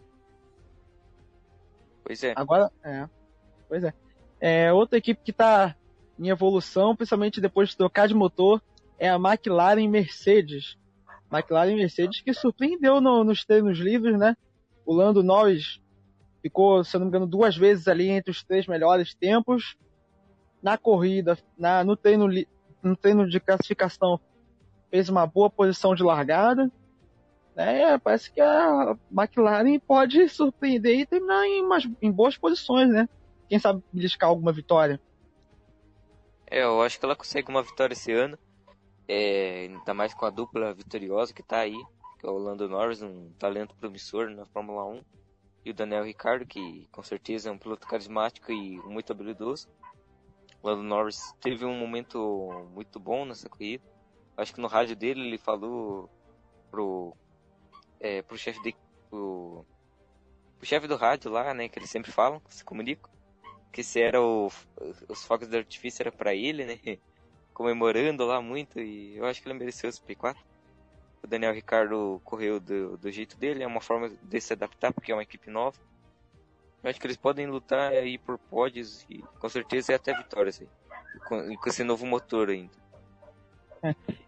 Pois 2.04 2.22
é. 2.24 2.34
Agora, 2.36 2.70
é. 2.84 3.08
Pois 3.68 3.84
é. 3.84 3.94
é 4.40 4.72
outra 4.72 4.98
equipe 4.98 5.22
que 5.24 5.30
está 5.30 5.76
em 6.22 6.28
evolução, 6.28 6.94
principalmente 6.94 7.40
depois 7.40 7.70
de 7.70 7.76
trocar 7.76 8.06
de 8.06 8.14
motor, 8.14 8.62
é 8.96 9.08
a 9.08 9.16
McLaren 9.16 9.88
Mercedes. 9.88 10.78
McLaren 11.30 11.74
Mercedes 11.74 12.20
que 12.20 12.32
surpreendeu 12.32 13.00
no, 13.00 13.24
nos 13.24 13.44
treinos 13.44 13.78
livres, 13.78 14.16
né? 14.16 14.36
O 14.86 14.94
Lando 14.94 15.22
Norris 15.24 15.80
ficou, 16.40 16.84
se 16.84 16.94
eu 16.94 17.00
não 17.00 17.06
me 17.06 17.10
engano, 17.10 17.26
duas 17.26 17.56
vezes 17.56 17.88
ali 17.88 18.08
entre 18.08 18.30
os 18.30 18.44
três 18.44 18.68
melhores 18.68 19.14
tempos. 19.14 19.76
Na 20.62 20.78
corrida, 20.78 21.36
na, 21.58 21.82
no, 21.82 21.96
treino, 21.96 22.28
no 22.80 22.96
treino 22.96 23.28
de 23.28 23.40
classificação, 23.40 24.20
fez 24.90 25.08
uma 25.08 25.26
boa 25.26 25.50
posição 25.50 25.92
de 25.92 26.04
largada. 26.04 26.70
Né? 27.56 27.98
Parece 27.98 28.30
que 28.30 28.40
a 28.40 28.96
McLaren 29.10 29.76
pode 29.80 30.28
surpreender 30.28 31.00
e 31.00 31.06
terminar 31.06 31.44
em, 31.46 31.62
umas, 31.62 31.88
em 32.00 32.12
boas 32.12 32.36
posições, 32.36 32.90
né? 32.90 33.08
Quem 33.48 33.58
sabe 33.58 33.82
beliscar 33.92 34.28
alguma 34.28 34.52
vitória. 34.52 35.00
É, 36.52 36.64
eu 36.64 36.82
acho 36.82 36.98
que 36.98 37.04
ela 37.06 37.16
consegue 37.16 37.48
uma 37.48 37.62
vitória 37.62 37.94
esse 37.94 38.12
ano. 38.12 38.38
É, 39.08 39.68
ainda 39.70 39.94
mais 39.94 40.12
com 40.12 40.26
a 40.26 40.30
dupla 40.30 40.74
vitoriosa 40.74 41.32
que 41.32 41.42
tá 41.42 41.60
aí, 41.60 41.82
que 42.18 42.26
é 42.26 42.28
o 42.28 42.36
Lando 42.36 42.68
Norris, 42.68 43.00
um 43.00 43.32
talento 43.38 43.74
promissor 43.76 44.28
na 44.28 44.44
Fórmula 44.44 44.84
1, 44.84 45.02
e 45.64 45.70
o 45.70 45.74
Daniel 45.74 46.04
Ricciardo, 46.04 46.44
que 46.44 46.86
com 46.92 47.02
certeza 47.02 47.48
é 47.48 47.52
um 47.52 47.56
piloto 47.56 47.86
carismático 47.86 48.52
e 48.52 48.78
muito 48.82 49.10
habilidoso. 49.10 49.66
O 50.62 50.68
Lando 50.68 50.82
Norris 50.82 51.34
teve 51.40 51.64
um 51.64 51.74
momento 51.74 52.68
muito 52.74 53.00
bom 53.00 53.24
nessa 53.24 53.48
corrida, 53.48 53.82
acho 54.36 54.52
que 54.52 54.60
no 54.60 54.68
rádio 54.68 54.94
dele 54.94 55.26
ele 55.26 55.38
falou 55.38 56.10
pro, 56.70 57.16
é, 57.98 58.20
pro 58.20 58.36
chefe 58.36 58.62
de. 58.62 58.76
Pro, 59.08 59.64
chefe 60.62 60.86
do 60.86 60.96
rádio 60.96 61.30
lá, 61.30 61.54
né? 61.54 61.66
Que 61.70 61.78
eles 61.78 61.88
sempre 61.88 62.12
falam, 62.12 62.42
se 62.50 62.62
comunicam. 62.62 63.10
Que 63.72 63.82
se 63.82 64.00
era 64.00 64.20
o, 64.20 64.52
os 65.08 65.24
fogos 65.24 65.48
de 65.48 65.56
artifício 65.56 66.02
era 66.02 66.12
para 66.12 66.34
ele, 66.34 66.64
né? 66.64 66.78
Comemorando 67.54 68.24
lá 68.24 68.40
muito 68.40 68.80
e 68.80 69.16
eu 69.16 69.26
acho 69.26 69.42
que 69.42 69.48
ele 69.48 69.58
mereceu 69.58 69.90
esse 69.90 70.00
P4. 70.00 70.36
O 71.22 71.26
Daniel 71.26 71.54
Ricardo 71.54 72.20
correu 72.24 72.60
do, 72.60 72.96
do 72.96 73.10
jeito 73.10 73.36
dele, 73.36 73.62
é 73.62 73.66
uma 73.66 73.80
forma 73.80 74.10
de 74.22 74.40
se 74.40 74.52
adaptar 74.52 74.92
porque 74.92 75.12
é 75.12 75.14
uma 75.14 75.22
equipe 75.22 75.50
nova. 75.50 75.78
Eu 76.82 76.90
acho 76.90 77.00
que 77.00 77.06
eles 77.06 77.16
podem 77.16 77.46
lutar 77.46 77.92
aí 77.92 78.18
por 78.18 78.38
pódios 78.38 79.06
e 79.08 79.18
com 79.38 79.48
certeza 79.48 79.92
é 79.92 79.96
até 79.96 80.16
vitórias 80.16 80.60
aí. 80.60 80.68
Com, 81.26 81.56
com 81.56 81.68
esse 81.68 81.84
novo 81.84 82.04
motor 82.06 82.50
ainda. 82.50 82.82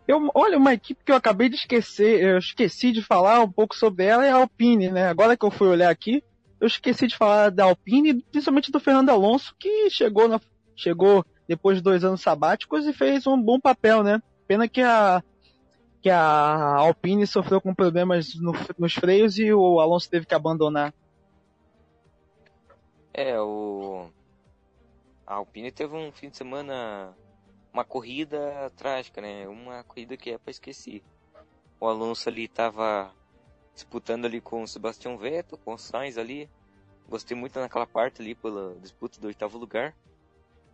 Eu, 0.07 0.31
olha, 0.35 0.59
uma 0.59 0.75
equipe 0.75 1.03
que 1.03 1.11
eu 1.11 1.17
acabei 1.17 1.49
de 1.49 1.57
esquecer, 1.57 2.23
eu 2.23 2.39
esqueci 2.39 2.93
de 2.93 3.03
falar 3.03 3.41
um 3.41 3.51
pouco 3.51 3.75
sobre 3.75 4.05
ela 4.05 4.27
é 4.27 4.31
a 4.31 4.37
Alpine, 4.37 4.91
né? 4.91 5.09
Agora 5.09 5.37
que 5.37 5.45
eu 5.45 5.51
fui 5.51 5.69
olhar 5.69 5.91
aqui, 5.91 6.23
eu 6.65 6.67
esqueci 6.67 7.07
de 7.07 7.17
falar 7.17 7.51
da 7.51 7.65
Alpine, 7.65 8.23
principalmente 8.23 8.73
do 8.73 8.81
Fernando 8.81 9.11
Alonso, 9.11 9.55
que 9.59 9.91
chegou, 9.91 10.27
na, 10.27 10.41
chegou 10.75 11.23
depois 11.47 11.77
de 11.77 11.83
dois 11.83 12.03
anos 12.03 12.23
sabáticos 12.23 12.87
e 12.87 12.93
fez 12.95 13.27
um 13.27 13.41
bom 13.41 13.61
papel, 13.61 14.03
né? 14.03 14.23
Pena 14.47 14.67
que 14.67 14.81
a, 14.81 15.23
que 16.01 16.09
a 16.09 16.77
Alpine 16.77 17.27
sofreu 17.27 17.61
com 17.61 17.75
problemas 17.75 18.35
no, 18.37 18.53
nos 18.79 18.95
freios 18.95 19.39
e 19.39 19.53
o 19.53 19.79
Alonso 19.79 20.09
teve 20.09 20.25
que 20.25 20.35
abandonar. 20.35 20.95
É, 23.13 23.39
o. 23.39 24.09
A 25.27 25.35
Alpine 25.35 25.71
teve 25.71 25.95
um 25.95 26.11
fim 26.13 26.31
de 26.31 26.39
semana 26.39 27.15
uma 27.73 27.85
corrida 27.85 28.73
trágica, 28.75 29.21
né? 29.21 29.47
Uma 29.47 29.85
corrida 29.85 30.17
que 30.17 30.31
é 30.31 30.39
para 30.39 30.51
esquecer. 30.51 31.03
O 31.79 31.87
Alonso 31.87 32.27
ali 32.27 32.49
tava 32.49 33.13
disputando 33.75 34.25
ali 34.25 34.41
com 34.41 34.63
o 34.63 34.69
Sebastião 34.69 35.19
Vettel, 35.19 35.59
com 35.59 35.75
o 35.75 35.79
Sainz 35.79 36.17
ali. 36.17 36.49
Gostei 37.09 37.37
muito 37.37 37.59
naquela 37.59 37.87
parte 37.87 38.23
ali 38.23 38.35
pela 38.35 38.75
disputa 38.77 39.21
do 39.21 39.27
oitavo 39.27 39.59
lugar. 39.59 39.95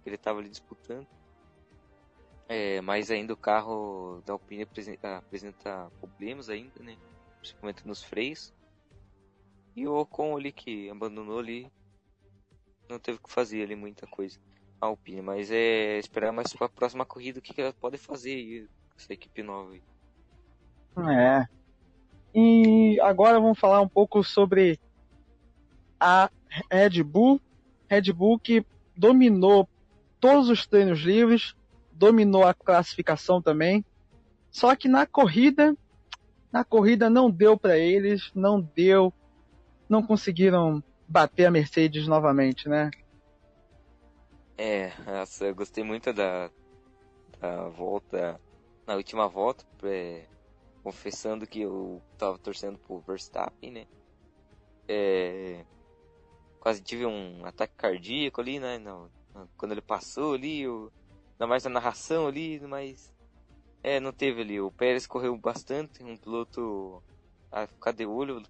Que 0.02 0.10
ele 0.10 0.18
tava 0.18 0.38
ali 0.38 0.48
disputando. 0.48 1.06
É, 2.48 2.80
mas 2.80 3.10
ainda 3.10 3.32
o 3.32 3.36
carro 3.36 4.22
da 4.26 4.32
Alpine 4.32 4.62
apresenta, 4.62 5.18
apresenta 5.18 5.90
problemas 6.00 6.48
ainda, 6.48 6.82
né? 6.82 6.96
Principalmente 7.38 7.86
nos 7.86 8.02
freios. 8.02 8.52
E 9.76 9.86
o 9.86 9.94
Ocon 9.94 10.36
ali 10.36 10.52
que 10.52 10.90
abandonou 10.90 11.38
ali. 11.38 11.70
Não 12.88 12.98
teve 12.98 13.18
que 13.18 13.30
fazer 13.30 13.62
ali 13.62 13.76
muita 13.76 14.06
coisa. 14.06 14.38
A 14.80 14.86
Alpine, 14.86 15.22
mas 15.22 15.50
é 15.50 15.98
esperar 15.98 16.32
mais 16.32 16.52
para 16.52 16.66
a 16.66 16.70
próxima 16.70 17.04
corrida 17.04 17.38
o 17.38 17.42
que, 17.42 17.52
que 17.54 17.60
ela 17.60 17.72
pode 17.72 17.98
fazer 17.98 18.32
aí, 18.32 18.68
essa 18.96 19.12
equipe 19.12 19.42
nova 19.42 19.72
aí. 19.72 19.82
É. 20.96 21.59
E 22.34 22.98
agora 23.00 23.40
vamos 23.40 23.58
falar 23.58 23.80
um 23.80 23.88
pouco 23.88 24.22
sobre 24.22 24.78
a 25.98 26.30
Red 26.70 27.02
Bull. 27.02 27.40
Red 27.88 28.12
Bull 28.12 28.38
que 28.38 28.64
dominou 28.96 29.68
todos 30.20 30.48
os 30.48 30.66
treinos 30.66 31.00
livres, 31.00 31.54
dominou 31.92 32.44
a 32.44 32.54
classificação 32.54 33.42
também. 33.42 33.84
Só 34.50 34.74
que 34.76 34.88
na 34.88 35.06
corrida, 35.06 35.76
na 36.52 36.64
corrida 36.64 37.08
não 37.08 37.30
deu 37.30 37.58
para 37.58 37.78
eles, 37.78 38.30
não 38.34 38.60
deu, 38.60 39.12
não 39.88 40.02
conseguiram 40.02 40.82
bater 41.08 41.46
a 41.46 41.50
Mercedes 41.50 42.06
novamente, 42.06 42.68
né? 42.68 42.90
É, 44.56 44.92
eu 45.40 45.54
gostei 45.54 45.82
muito 45.82 46.12
da, 46.12 46.50
da 47.40 47.68
volta, 47.68 48.38
na 48.86 48.94
última 48.94 49.26
volta, 49.26 49.64
é, 49.84 50.24
confessando 50.82 51.46
que 51.46 51.60
eu 51.60 52.02
tava 52.18 52.38
torcendo 52.38 52.78
por 52.78 53.00
Verstappen, 53.02 53.70
né? 53.70 53.86
É, 54.88 55.64
quase 56.58 56.82
tive 56.82 57.06
um 57.06 57.44
ataque 57.44 57.74
cardíaco 57.76 58.40
ali, 58.40 58.58
né? 58.58 58.78
No, 58.78 59.10
quando 59.56 59.72
ele 59.72 59.80
passou 59.80 60.34
ali, 60.34 60.62
eu, 60.62 60.92
ainda 61.32 61.46
mais 61.46 61.64
na 61.64 61.70
narração 61.70 62.26
ali, 62.26 62.60
mas 62.60 63.12
é, 63.82 64.00
não 64.00 64.12
teve 64.12 64.42
ali. 64.42 64.60
O 64.60 64.70
Pérez 64.70 65.06
correu 65.06 65.36
bastante, 65.36 66.02
um 66.02 66.16
piloto 66.16 67.02
a 67.50 67.66
ficar 67.66 67.92
de 67.92 68.06
olho 68.06 68.42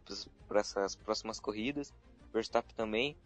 para 0.48 0.60
essas 0.60 0.96
próximas 0.96 1.38
corridas. 1.40 1.92
Verstappen 2.32 2.74
também. 2.76 3.16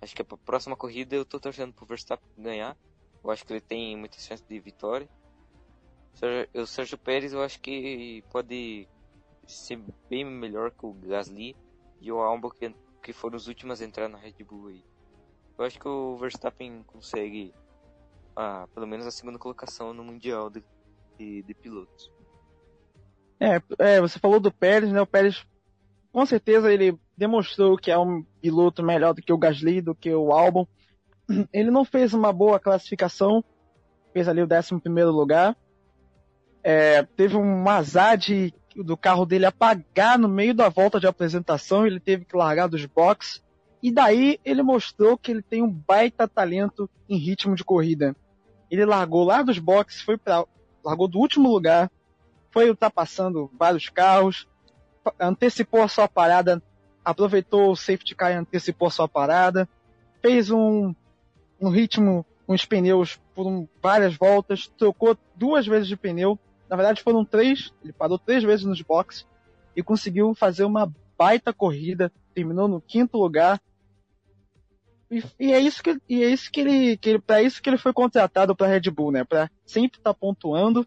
Acho 0.00 0.14
que 0.14 0.22
a 0.22 0.24
próxima 0.24 0.76
corrida 0.76 1.16
eu 1.16 1.24
tô 1.24 1.38
torcendo 1.40 1.72
pro 1.72 1.86
Verstappen 1.86 2.26
ganhar. 2.36 2.76
Eu 3.22 3.30
acho 3.30 3.44
que 3.44 3.52
ele 3.52 3.60
tem 3.60 3.96
muita 3.96 4.18
chance 4.18 4.44
de 4.46 4.60
vitória. 4.60 5.08
O 6.54 6.66
Sérgio 6.66 6.96
Pérez 6.96 7.32
eu 7.32 7.42
acho 7.42 7.60
que 7.60 8.22
pode 8.30 8.88
ser 9.46 9.80
bem 10.08 10.24
melhor 10.24 10.70
que 10.70 10.86
o 10.86 10.92
Gasly 10.92 11.56
e 12.00 12.10
o 12.10 12.20
Albon 12.20 12.50
que, 12.50 12.74
que 13.02 13.12
foram 13.12 13.36
os 13.36 13.48
últimos 13.48 13.80
a 13.80 13.84
entrar 13.84 14.08
na 14.08 14.18
Red 14.18 14.44
Bull 14.44 14.68
aí. 14.68 14.84
Eu 15.58 15.64
acho 15.64 15.78
que 15.78 15.88
o 15.88 16.16
Verstappen 16.16 16.82
consegue 16.86 17.52
ah, 18.36 18.66
pelo 18.74 18.86
menos 18.86 19.06
a 19.06 19.10
segunda 19.10 19.38
colocação 19.38 19.92
no 19.92 20.02
Mundial 20.02 20.50
de, 20.50 20.62
de, 21.18 21.42
de 21.42 21.54
pilotos. 21.54 22.10
É, 23.38 23.60
é, 23.78 24.00
você 24.00 24.18
falou 24.18 24.40
do 24.40 24.52
Pérez, 24.52 24.90
né? 24.90 25.00
O 25.00 25.06
Pérez 25.06 25.44
com 26.12 26.24
certeza 26.24 26.72
ele 26.72 26.98
demonstrou 27.16 27.76
que 27.76 27.90
é 27.90 27.98
um 27.98 28.22
piloto 28.40 28.82
melhor 28.82 29.14
do 29.14 29.22
que 29.22 29.32
o 29.32 29.38
Gasly, 29.38 29.80
do 29.80 29.94
que 29.94 30.12
o 30.12 30.32
Albon. 30.32 30.66
Ele 31.52 31.70
não 31.70 31.84
fez 31.84 32.12
uma 32.12 32.32
boa 32.32 32.60
classificação, 32.60 33.42
fez 34.12 34.28
ali 34.28 34.42
o 34.42 34.48
11 34.48 34.80
primeiro 34.80 35.10
lugar. 35.10 35.56
É, 36.64 37.02
teve 37.02 37.36
um 37.36 37.68
azar 37.68 38.16
de, 38.16 38.52
do 38.74 38.96
carro 38.96 39.26
dele 39.26 39.44
apagar 39.44 40.18
no 40.18 40.28
meio 40.28 40.54
da 40.54 40.68
volta 40.70 40.98
de 40.98 41.06
apresentação, 41.06 41.86
ele 41.86 42.00
teve 42.00 42.24
que 42.24 42.36
largar 42.36 42.66
dos 42.66 42.84
boxes. 42.86 43.44
E 43.82 43.92
daí 43.92 44.40
ele 44.42 44.62
mostrou 44.62 45.18
que 45.18 45.30
ele 45.30 45.42
tem 45.42 45.62
um 45.62 45.70
baita 45.70 46.26
talento 46.26 46.88
em 47.06 47.18
ritmo 47.18 47.54
de 47.54 47.62
corrida. 47.62 48.16
Ele 48.70 48.86
largou 48.86 49.24
lá 49.24 49.42
dos 49.42 49.58
boxes, 49.58 50.00
foi 50.00 50.16
para 50.16 50.44
largou 50.82 51.06
do 51.06 51.18
último 51.18 51.50
lugar, 51.50 51.90
foi 52.50 52.68
ultrapassando 52.68 53.50
vários 53.58 53.88
carros, 53.88 54.48
antecipou 55.20 55.82
a 55.82 55.88
sua 55.88 56.08
parada, 56.08 56.62
aproveitou 57.04 57.70
o 57.70 57.76
safety 57.76 58.14
car 58.14 58.32
e 58.32 58.36
antecipou 58.36 58.88
a 58.88 58.90
sua 58.90 59.08
parada, 59.08 59.68
fez 60.22 60.50
um, 60.50 60.94
um 61.60 61.68
ritmo, 61.68 62.24
uns 62.48 62.64
pneus 62.64 63.20
por 63.34 63.46
um, 63.46 63.68
várias 63.82 64.16
voltas, 64.16 64.66
trocou 64.78 65.16
duas 65.34 65.66
vezes 65.66 65.88
de 65.88 65.96
pneu, 65.96 66.38
na 66.68 66.76
verdade 66.76 67.02
foram 67.02 67.24
três, 67.24 67.72
ele 67.82 67.92
parou 67.92 68.18
três 68.18 68.42
vezes 68.42 68.64
nos 68.64 68.80
boxes 68.82 69.26
e 69.76 69.82
conseguiu 69.82 70.34
fazer 70.34 70.64
uma 70.64 70.92
baita 71.16 71.52
corrida, 71.52 72.12
terminou 72.34 72.68
no 72.68 72.80
quinto 72.80 73.18
lugar. 73.18 73.60
E, 75.10 75.22
e 75.38 75.52
é 75.52 75.60
isso 75.60 75.82
que, 75.82 75.98
e 76.08 76.24
é 76.24 76.28
isso 76.28 76.50
que 76.50 76.60
ele, 76.60 76.96
que 76.96 77.10
ele 77.10 77.18
para 77.18 77.42
isso 77.42 77.62
que 77.62 77.68
ele 77.68 77.78
foi 77.78 77.92
contratado 77.92 78.54
para 78.54 78.66
Red 78.66 78.90
Bull, 78.90 79.12
né? 79.12 79.24
Para 79.24 79.50
sempre 79.64 79.98
estar 79.98 80.12
tá 80.12 80.18
pontuando, 80.18 80.86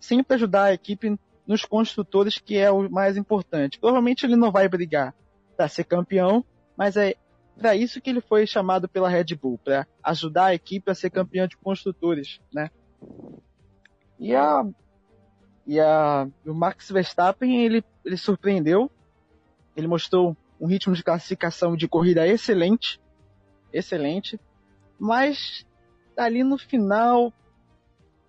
sempre 0.00 0.34
ajudar 0.34 0.64
a 0.64 0.74
equipe 0.74 1.18
nos 1.46 1.64
construtores, 1.64 2.38
que 2.38 2.56
é 2.56 2.70
o 2.70 2.90
mais 2.90 3.16
importante. 3.16 3.78
Provavelmente 3.78 4.26
ele 4.26 4.36
não 4.36 4.50
vai 4.50 4.68
brigar 4.68 5.14
para 5.56 5.68
ser 5.68 5.84
campeão, 5.84 6.44
mas 6.76 6.96
é 6.96 7.14
para 7.56 7.74
isso 7.74 8.00
que 8.00 8.10
ele 8.10 8.20
foi 8.20 8.46
chamado 8.46 8.88
pela 8.88 9.08
Red 9.08 9.34
Bull, 9.34 9.58
para 9.58 9.86
ajudar 10.02 10.46
a 10.46 10.54
equipe 10.54 10.90
a 10.90 10.94
ser 10.94 11.10
campeão 11.10 11.46
de 11.46 11.56
construtores, 11.56 12.40
né? 12.52 12.70
E 14.18 14.34
a 14.34 14.64
e 15.68 15.78
a 15.78 16.26
o 16.46 16.54
Max 16.54 16.90
Verstappen 16.90 17.62
ele 17.62 17.84
ele 18.02 18.16
surpreendeu, 18.16 18.90
ele 19.76 19.86
mostrou 19.86 20.34
um 20.58 20.66
ritmo 20.66 20.94
de 20.94 21.04
classificação 21.04 21.76
de 21.76 21.86
corrida 21.86 22.26
excelente, 22.26 22.98
excelente, 23.70 24.40
mas 24.98 25.66
ali 26.16 26.42
no 26.42 26.56
final 26.56 27.32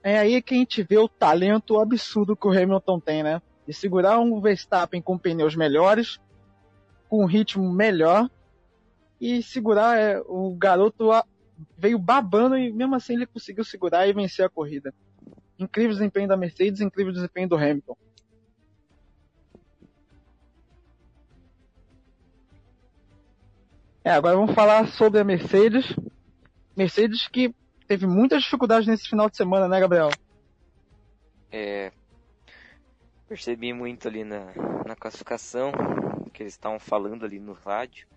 é 0.03 0.19
aí 0.19 0.41
que 0.41 0.53
a 0.53 0.57
gente 0.57 0.83
vê 0.83 0.97
o 0.97 1.07
talento 1.07 1.79
absurdo 1.79 2.35
que 2.35 2.47
o 2.47 2.51
Hamilton 2.51 2.99
tem, 2.99 3.23
né? 3.23 3.41
De 3.65 3.73
segurar 3.73 4.19
um 4.19 4.39
Verstappen 4.41 5.01
com 5.01 5.17
pneus 5.17 5.55
melhores, 5.55 6.19
com 7.07 7.23
um 7.23 7.25
ritmo 7.25 7.71
melhor, 7.71 8.29
e 9.19 9.41
segurar 9.41 9.97
é, 9.97 10.21
o 10.25 10.55
garoto 10.55 11.09
veio 11.77 11.99
babando 11.99 12.57
e 12.57 12.71
mesmo 12.71 12.95
assim 12.95 13.13
ele 13.13 13.25
conseguiu 13.25 13.63
segurar 13.63 14.07
e 14.07 14.13
vencer 14.13 14.45
a 14.45 14.49
corrida. 14.49 14.93
Incrível 15.59 15.91
desempenho 15.91 16.27
da 16.27 16.37
Mercedes, 16.37 16.79
incrível 16.79 17.11
desempenho 17.11 17.49
do 17.49 17.57
Hamilton. 17.57 17.97
É, 24.03 24.11
agora 24.11 24.37
vamos 24.37 24.55
falar 24.55 24.87
sobre 24.87 25.19
a 25.19 25.23
Mercedes. 25.23 25.85
Mercedes 26.75 27.27
que 27.27 27.53
teve 27.85 28.07
muitas 28.07 28.43
dificuldades 28.43 28.87
nesse 28.87 29.09
final 29.09 29.29
de 29.29 29.35
semana, 29.35 29.67
né, 29.67 29.79
Gabriel? 29.79 30.09
É. 31.51 31.91
Percebi 33.27 33.73
muito 33.73 34.07
ali 34.07 34.23
na, 34.23 34.45
na 34.85 34.95
classificação 34.95 35.71
que 36.33 36.41
eles 36.41 36.53
estavam 36.53 36.79
falando 36.79 37.25
ali 37.25 37.37
no 37.39 37.51
rádio. 37.51 38.07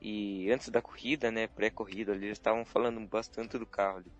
E 0.00 0.50
antes 0.50 0.68
da 0.68 0.82
corrida, 0.82 1.30
né, 1.30 1.46
pré-corrida 1.46 2.12
ali, 2.12 2.26
eles 2.26 2.38
estavam 2.38 2.64
falando 2.64 3.00
bastante 3.08 3.56
do 3.56 3.64
carro 3.64 3.98
ali. 3.98 4.12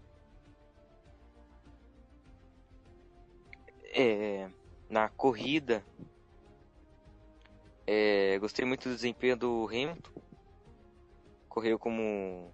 É, 3.97 4.51
na 4.91 5.09
corrida, 5.09 5.85
é, 7.87 8.37
gostei 8.41 8.65
muito 8.65 8.89
do 8.89 8.95
desempenho 8.95 9.37
do 9.37 9.69
Hamilton. 9.69 10.11
Correu 11.49 11.79
como 11.79 12.53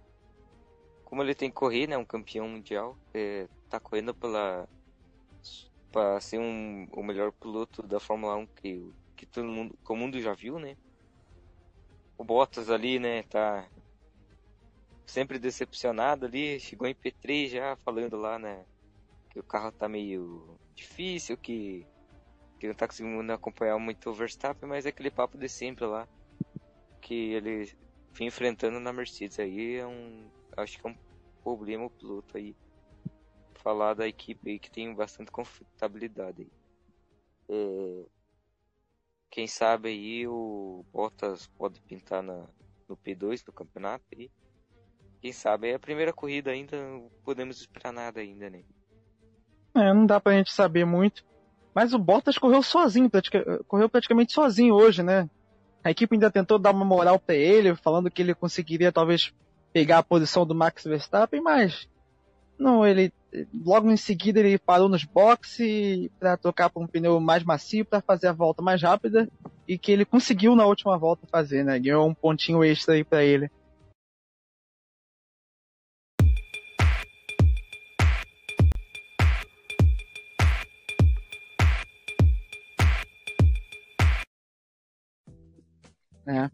como 1.03 1.23
ele 1.23 1.35
tem 1.35 1.49
que 1.49 1.55
correr, 1.55 1.87
né, 1.87 1.97
um 1.97 2.05
campeão 2.05 2.47
mundial, 2.47 2.97
é, 3.13 3.45
tá 3.69 3.81
correndo 3.81 4.13
pela 4.13 4.65
para 5.91 6.21
ser 6.21 6.39
um, 6.39 6.87
o 6.93 7.03
melhor 7.03 7.33
piloto 7.33 7.83
da 7.83 7.99
Fórmula 7.99 8.37
1 8.37 8.47
que, 8.47 8.93
que 9.17 9.25
todo 9.25 9.45
mundo, 9.45 9.77
que 9.83 9.91
o 9.91 9.95
mundo 9.95 10.21
já 10.21 10.33
viu, 10.33 10.57
né? 10.57 10.77
O 12.17 12.23
Bottas 12.23 12.69
ali, 12.69 12.97
né, 12.97 13.23
tá 13.23 13.67
sempre 15.05 15.37
decepcionado 15.37 16.27
ali, 16.27 16.59
chegou 16.61 16.87
em 16.87 16.95
P3 16.95 17.49
já 17.49 17.75
falando 17.77 18.15
lá, 18.15 18.39
né, 18.39 18.63
que 19.31 19.39
o 19.39 19.43
carro 19.43 19.71
tá 19.71 19.89
meio 19.89 20.57
difícil, 20.75 21.37
que, 21.37 21.85
que 22.59 22.67
não 22.67 22.75
tá 22.75 22.87
conseguindo 22.87 23.31
acompanhar 23.31 23.77
muito 23.79 24.09
o 24.09 24.13
Verstappen, 24.13 24.67
mas 24.67 24.85
é 24.85 24.89
aquele 24.89 25.11
papo 25.11 25.37
de 25.37 25.47
sempre 25.49 25.85
lá, 25.85 26.07
que 27.01 27.33
ele 27.33 27.71
vem 28.13 28.27
enfrentando 28.27 28.79
na 28.79 28.91
Mercedes 28.91 29.39
aí 29.39 29.75
é 29.77 29.87
um 29.87 30.29
acho 30.57 30.79
que 30.79 30.85
é 30.85 30.89
um 30.89 30.97
problema 31.41 31.85
o 31.85 31.89
piloto 31.89 32.37
aí 32.37 32.55
falar 33.55 33.93
da 33.93 34.07
equipe 34.07 34.49
aí 34.49 34.59
que 34.59 34.71
tem 34.71 34.93
bastante 34.93 35.31
confortabilidade 35.31 36.41
aí. 36.41 36.51
É, 37.49 38.05
quem 39.29 39.47
sabe 39.47 39.89
aí 39.89 40.27
o 40.27 40.85
Bottas 40.91 41.47
pode 41.47 41.79
pintar 41.81 42.21
na, 42.21 42.47
no 42.87 42.97
P2 42.97 43.43
do 43.45 43.53
campeonato 43.53 44.05
aí. 44.13 44.29
Quem 45.21 45.31
sabe 45.31 45.69
é 45.69 45.75
a 45.75 45.79
primeira 45.79 46.11
corrida 46.11 46.51
ainda, 46.51 46.81
não 46.81 47.09
podemos 47.23 47.59
esperar 47.59 47.93
nada 47.93 48.19
ainda, 48.19 48.49
né? 48.49 48.63
É, 49.75 49.93
não 49.93 50.05
dá 50.05 50.19
pra 50.19 50.33
gente 50.33 50.51
saber 50.51 50.85
muito. 50.85 51.23
Mas 51.73 51.93
o 51.93 51.99
Bottas 51.99 52.37
correu 52.37 52.61
sozinho, 52.61 53.09
pratica, 53.09 53.61
correu 53.67 53.89
praticamente 53.89 54.33
sozinho 54.33 54.75
hoje, 54.75 55.01
né? 55.01 55.29
A 55.83 55.89
equipe 55.89 56.15
ainda 56.15 56.29
tentou 56.29 56.59
dar 56.59 56.71
uma 56.71 56.85
moral 56.85 57.17
para 57.17 57.35
ele, 57.35 57.75
falando 57.75 58.11
que 58.11 58.21
ele 58.21 58.35
conseguiria 58.35 58.91
talvez 58.91 59.33
pegar 59.73 59.99
a 59.99 60.03
posição 60.03 60.45
do 60.45 60.53
Max 60.53 60.83
Verstappen, 60.83 61.41
mas 61.41 61.87
não, 62.59 62.85
ele 62.85 63.11
logo 63.65 63.89
em 63.89 63.97
seguida 63.97 64.39
ele 64.39 64.59
parou 64.59 64.89
nos 64.89 65.03
boxes 65.05 66.09
para 66.19 66.37
trocar 66.37 66.69
para 66.69 66.83
um 66.83 66.87
pneu 66.87 67.19
mais 67.19 67.43
macio 67.43 67.85
para 67.85 68.01
fazer 68.01 68.27
a 68.27 68.33
volta 68.33 68.61
mais 68.61 68.81
rápida 68.81 69.29
e 69.67 69.77
que 69.77 69.91
ele 69.91 70.05
conseguiu 70.05 70.55
na 70.55 70.65
última 70.65 70.97
volta 70.97 71.25
fazer, 71.31 71.63
né? 71.63 71.79
Ganhou 71.79 72.07
um 72.07 72.13
pontinho 72.13 72.63
extra 72.63 72.95
aí 72.95 73.03
para 73.03 73.23
ele. 73.23 73.49
É. 86.27 86.49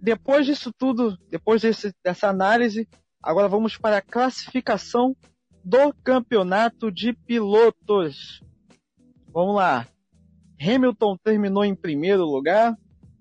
Depois 0.00 0.46
disso 0.46 0.70
tudo, 0.76 1.18
depois 1.28 1.62
desse, 1.62 1.92
dessa 2.04 2.28
análise, 2.28 2.88
agora 3.22 3.48
vamos 3.48 3.76
para 3.76 3.98
a 3.98 4.02
classificação 4.02 5.16
do 5.64 5.92
campeonato 6.04 6.90
de 6.90 7.12
pilotos. 7.12 8.42
Vamos 9.32 9.56
lá. 9.56 9.86
Hamilton 10.60 11.16
terminou 11.22 11.64
em 11.64 11.74
primeiro 11.74 12.24
lugar 12.24 12.76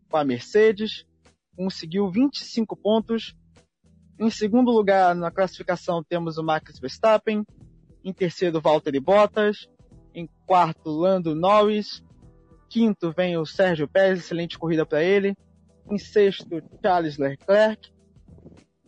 com 0.10 0.18
a 0.18 0.24
Mercedes, 0.24 1.06
conseguiu 1.56 2.10
25 2.10 2.76
pontos. 2.76 3.36
Em 4.20 4.30
segundo 4.30 4.72
lugar 4.72 5.16
na 5.16 5.30
classificação 5.30 6.04
temos 6.04 6.38
o 6.38 6.44
Max 6.44 6.80
Verstappen. 6.80 7.44
Em 8.04 8.14
terceiro, 8.14 8.62
Valtteri 8.62 9.00
Bottas. 9.00 9.68
Em 10.14 10.30
quarto, 10.46 10.90
Lando 10.90 11.36
Norris. 11.36 12.04
Quinto 12.70 13.12
vem 13.12 13.38
o 13.38 13.46
Sérgio 13.46 13.88
Pérez, 13.88 14.20
excelente 14.20 14.58
corrida 14.58 14.86
para 14.86 15.04
ele. 15.04 15.36
Em 15.90 15.98
sexto, 15.98 16.62
Charles 16.82 17.18
Leclerc. 17.18 17.92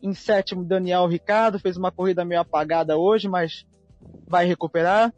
Em 0.02 0.14
sétimo, 0.14 0.64
Daniel 0.64 1.08
Ricardo, 1.08 1.60
fez 1.60 1.78
uma 1.78 1.92
corrida 1.92 2.24
meio 2.24 2.42
apagada 2.42 2.98
hoje, 2.98 3.28
mas 3.28 3.66
vai 4.28 4.46
recuperar. 4.46 5.14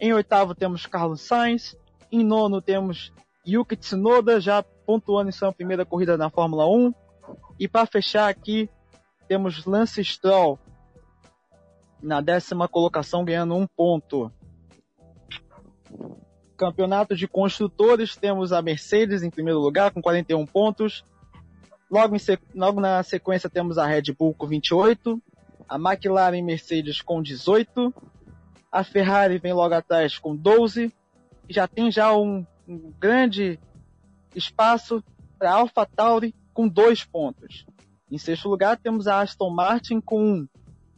Em 0.00 0.12
oitavo, 0.12 0.54
temos 0.54 0.86
Carlos 0.86 1.20
Sainz. 1.20 1.76
Em 2.10 2.24
nono, 2.24 2.60
temos 2.60 3.12
Yuki 3.46 3.76
Tsunoda, 3.76 4.40
já 4.40 4.62
pontuando 4.62 5.28
em 5.28 5.32
sua 5.32 5.52
primeira 5.52 5.84
corrida 5.84 6.16
na 6.16 6.30
Fórmula 6.30 6.66
1. 6.66 6.92
E 7.58 7.68
para 7.68 7.86
fechar 7.86 8.28
aqui, 8.28 8.68
temos 9.28 9.64
Lance 9.64 10.02
Stroll 10.04 10.58
na 12.02 12.20
décima 12.20 12.68
colocação, 12.68 13.24
ganhando 13.24 13.54
um 13.54 13.66
ponto. 13.66 14.30
Campeonato 16.56 17.16
de 17.16 17.26
construtores, 17.26 18.16
temos 18.16 18.52
a 18.52 18.62
Mercedes 18.62 19.22
em 19.22 19.30
primeiro 19.30 19.58
lugar 19.58 19.90
com 19.90 20.00
41 20.00 20.46
pontos. 20.46 21.04
Logo, 21.90 22.16
logo 22.54 22.80
na 22.80 23.02
sequência 23.02 23.50
temos 23.50 23.78
a 23.78 23.86
Red 23.86 24.12
Bull 24.16 24.34
com 24.34 24.46
28, 24.46 25.20
a 25.68 25.76
McLaren 25.76 26.36
e 26.36 26.42
Mercedes 26.42 27.00
com 27.00 27.22
18, 27.22 27.94
a 28.70 28.82
Ferrari 28.82 29.38
vem 29.38 29.52
logo 29.52 29.74
atrás 29.74 30.18
com 30.18 30.34
12, 30.34 30.92
e 31.48 31.52
já 31.52 31.68
tem 31.68 31.90
já 31.90 32.16
um, 32.16 32.44
um 32.66 32.92
grande 32.98 33.58
espaço 34.34 35.02
para 35.38 35.50
a 35.50 35.54
AlphaTauri 35.54 36.34
com 36.52 36.66
2 36.66 37.04
pontos. 37.04 37.66
Em 38.10 38.18
sexto 38.18 38.48
lugar 38.48 38.76
temos 38.76 39.06
a 39.06 39.20
Aston 39.20 39.50
Martin 39.50 40.00
com 40.00 40.20
1. 40.20 40.34
Um. 40.34 40.48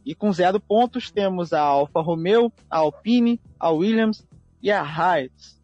E 0.05 0.15
com 0.15 0.31
zero 0.31 0.57
pontos 0.57 1.11
temos 1.11 1.51
a 1.51 1.59
Alfa 1.59 1.99
Romeo, 1.99 2.49
a 2.69 2.77
Alpine, 2.77 3.41
a 3.59 3.71
Williams 3.71 4.25
e 4.61 4.71
a 4.71 4.81
Haas. 4.81 5.57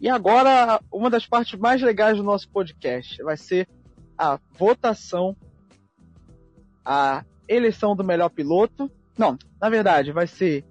E 0.00 0.08
agora, 0.08 0.80
uma 0.90 1.10
das 1.10 1.26
partes 1.26 1.58
mais 1.58 1.82
legais 1.82 2.16
do 2.16 2.22
nosso 2.22 2.48
podcast 2.48 3.22
vai 3.22 3.36
ser 3.36 3.68
a 4.16 4.38
votação, 4.58 5.36
a 6.82 7.22
eleição 7.46 7.94
do 7.94 8.02
melhor 8.02 8.30
piloto. 8.30 8.90
Não, 9.18 9.36
na 9.60 9.68
verdade, 9.68 10.10
vai 10.10 10.26
ser. 10.26 10.64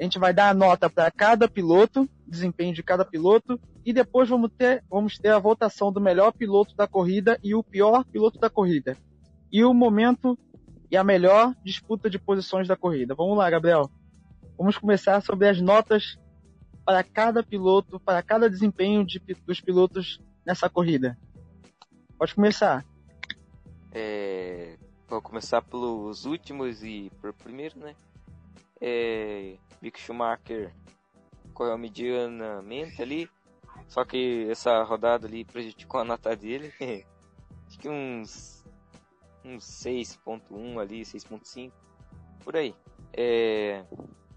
A 0.00 0.02
gente 0.02 0.18
vai 0.18 0.32
dar 0.32 0.48
a 0.48 0.54
nota 0.54 0.88
para 0.88 1.10
cada 1.10 1.46
piloto, 1.46 2.08
desempenho 2.26 2.74
de 2.74 2.82
cada 2.82 3.04
piloto, 3.04 3.60
e 3.84 3.92
depois 3.92 4.28
vamos 4.28 4.50
ter, 4.56 4.82
vamos 4.88 5.18
ter 5.18 5.28
a 5.28 5.38
votação 5.38 5.92
do 5.92 6.00
melhor 6.00 6.32
piloto 6.32 6.74
da 6.74 6.88
corrida 6.88 7.38
e 7.42 7.54
o 7.54 7.62
pior 7.62 8.04
piloto 8.06 8.38
da 8.38 8.48
corrida. 8.48 8.96
E 9.52 9.62
o 9.62 9.74
momento 9.74 10.38
e 10.94 10.96
a 10.96 11.02
melhor 11.02 11.52
disputa 11.64 12.08
de 12.08 12.20
posições 12.20 12.68
da 12.68 12.76
corrida. 12.76 13.16
Vamos 13.16 13.36
lá, 13.36 13.50
Gabriel. 13.50 13.90
Vamos 14.56 14.78
começar 14.78 15.20
sobre 15.20 15.48
as 15.48 15.60
notas 15.60 16.16
para 16.84 17.02
cada 17.02 17.42
piloto, 17.42 17.98
para 17.98 18.22
cada 18.22 18.48
desempenho 18.48 19.04
de, 19.04 19.18
dos 19.44 19.60
pilotos 19.60 20.20
nessa 20.46 20.70
corrida. 20.70 21.18
Pode 22.16 22.32
começar. 22.32 22.84
É, 23.90 24.78
vou 25.08 25.20
começar 25.20 25.62
pelos 25.62 26.26
últimos 26.26 26.84
e 26.84 27.10
por 27.20 27.32
primeiro, 27.32 27.76
né? 27.76 27.96
É, 28.80 29.56
Mick 29.82 30.00
Schumacher 30.00 30.72
correu 31.52 31.76
medianamente 31.76 33.02
ali, 33.02 33.28
só 33.88 34.04
que 34.04 34.46
essa 34.48 34.80
rodada 34.84 35.26
ali 35.26 35.44
prejudicou 35.44 35.98
a 35.98 36.04
nota 36.04 36.36
dele. 36.36 36.72
Acho 37.66 37.78
que 37.80 37.88
uns 37.88 38.53
um 39.44 39.58
6.1 39.58 40.80
ali, 40.80 41.02
6.5, 41.02 41.72
por 42.42 42.56
aí. 42.56 42.74
É... 43.12 43.84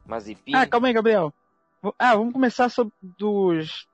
Mazepin... 0.05 0.55
Ah, 0.55 0.67
calma 0.67 0.87
aí, 0.87 0.93
Gabriel. 0.93 1.33
Ah, 1.97 2.15
vamos 2.15 2.33
começar 2.33 2.69
sobre 2.69 2.93
dos... 3.01 3.87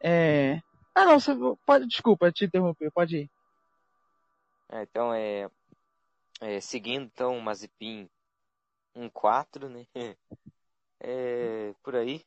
É... 0.00 0.62
Ah, 0.94 1.04
não, 1.04 1.18
você 1.18 1.32
pode... 1.66 1.86
Desculpa 1.86 2.30
te 2.30 2.44
interromper, 2.44 2.90
pode 2.92 3.16
ir. 3.16 3.30
É, 4.68 4.82
então, 4.82 5.12
é... 5.12 5.50
é 6.40 6.60
seguindo, 6.60 7.04
então, 7.04 7.38
Mazepin 7.40 8.08
1.4, 8.96 9.68
né? 9.68 9.86
É... 11.06 11.74
Por 11.82 11.96
aí. 11.96 12.24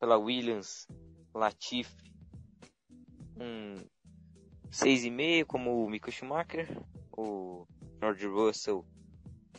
Pela 0.00 0.16
Williams, 0.16 0.88
Latifi, 1.32 2.12
um 3.36 3.76
6,5 4.70 5.44
como 5.44 5.84
o 5.84 5.90
Michael 5.90 6.12
Schumacher, 6.12 6.82
o 7.12 7.66
George 8.00 8.26
Russell 8.26 8.84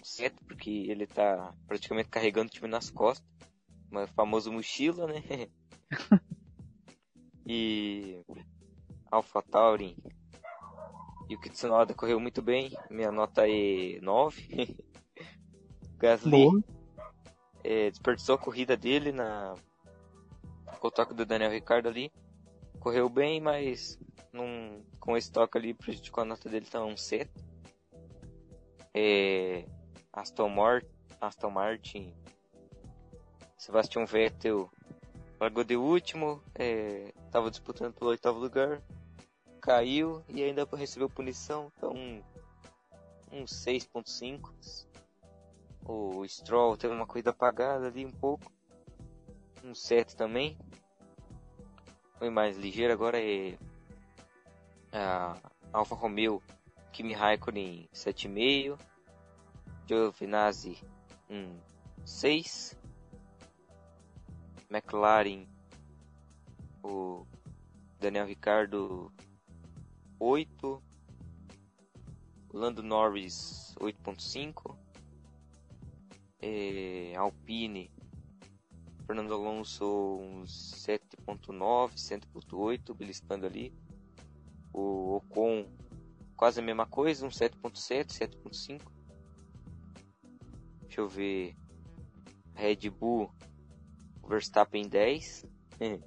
7, 0.03 0.43
porque 0.45 0.69
ele 0.69 1.07
tá 1.07 1.53
praticamente 1.67 2.09
carregando 2.09 2.47
o 2.47 2.51
time 2.51 2.67
nas 2.67 2.89
costas, 2.89 3.27
o 3.91 4.07
famoso 4.07 4.51
mochila, 4.51 5.07
né? 5.07 5.49
e 7.45 8.21
Alpha 9.11 9.41
Tauri 9.41 9.97
e 11.29 11.35
o 11.35 11.39
Kitsunoda 11.39 11.93
correu 11.93 12.19
muito 12.19 12.41
bem, 12.41 12.75
minha 12.89 13.11
nota 13.11 13.47
é 13.47 13.99
9. 14.01 14.77
Gasly 15.99 16.63
é, 17.63 17.89
desperdiçou 17.89 18.35
a 18.35 18.39
corrida 18.39 18.75
dele 18.75 19.11
na 19.11 19.53
o 20.81 20.89
toque 20.89 21.13
do 21.13 21.25
Daniel 21.25 21.51
Ricardo 21.51 21.87
ali. 21.87 22.11
Correu 22.79 23.09
bem, 23.09 23.41
mas 23.41 23.99
num, 24.31 24.83
com 24.99 25.17
esse 25.17 25.31
toque 25.31 25.57
ali 25.57 25.73
prejudicou 25.73 26.21
a 26.21 26.25
nota 26.25 26.49
dele, 26.49 26.65
tá 26.65 26.83
um 26.83 26.97
7. 26.97 27.29
É, 28.93 29.65
Aston, 30.11 30.49
Aston 31.21 31.49
Martin, 31.49 32.13
Sebastian 33.57 34.05
Vettel 34.05 34.69
largou 35.39 35.63
de 35.63 35.75
último, 35.77 36.43
estava 37.25 37.47
é, 37.47 37.49
disputando 37.49 37.93
pelo 37.93 38.09
oitavo 38.09 38.39
lugar, 38.39 38.81
caiu 39.61 40.23
e 40.27 40.43
ainda 40.43 40.67
recebeu 40.73 41.09
punição, 41.09 41.71
então 41.77 41.93
um, 41.93 42.21
um 43.31 43.43
6.5. 43.45 44.87
O 45.85 46.27
Stroll 46.27 46.77
teve 46.77 46.93
uma 46.93 47.07
corrida 47.07 47.31
apagada 47.31 47.87
ali 47.87 48.05
um 48.05 48.11
pouco, 48.11 48.51
um 49.63 49.73
7 49.73 50.15
também. 50.15 50.57
Foi 52.17 52.29
mais 52.29 52.57
ligeiro, 52.57 52.91
agora 52.91 53.19
é 53.19 53.57
a 54.91 55.35
Alfa 55.71 55.95
Romeo 55.95 56.41
Kimi 56.91 57.13
Raikkonen 57.13 57.87
7,5, 57.93 58.77
Giovinazzi 59.85 60.83
um 61.29 61.59
6, 62.05 62.77
McLaren 64.69 65.47
o 66.83 67.25
Daniel 67.99 68.25
Ricardo 68.25 69.11
8, 70.19 70.83
Lando 72.51 72.81
Norris 72.81 73.75
8.5, 73.79 74.75
é, 76.41 77.13
Alpine 77.15 77.91
Fernando 79.09 79.33
Alonso 79.33 80.19
uns 80.21 80.51
7.9, 80.85 81.93
7.8, 81.95 82.93
beliscando 82.93 83.47
ali 83.47 83.73
o 84.73 85.17
Ocon 85.17 85.65
quase 86.35 86.59
a 86.59 86.63
mesma 86.63 86.85
coisa, 86.85 87.25
um 87.25 87.29
7.7, 87.29 88.07
7.5. 88.17 88.81
deixa 90.83 91.01
eu 91.01 91.07
ver. 91.09 91.55
Red 92.53 92.89
Bull, 92.89 93.31
Verstappen 94.27 94.87
10. 94.87 95.45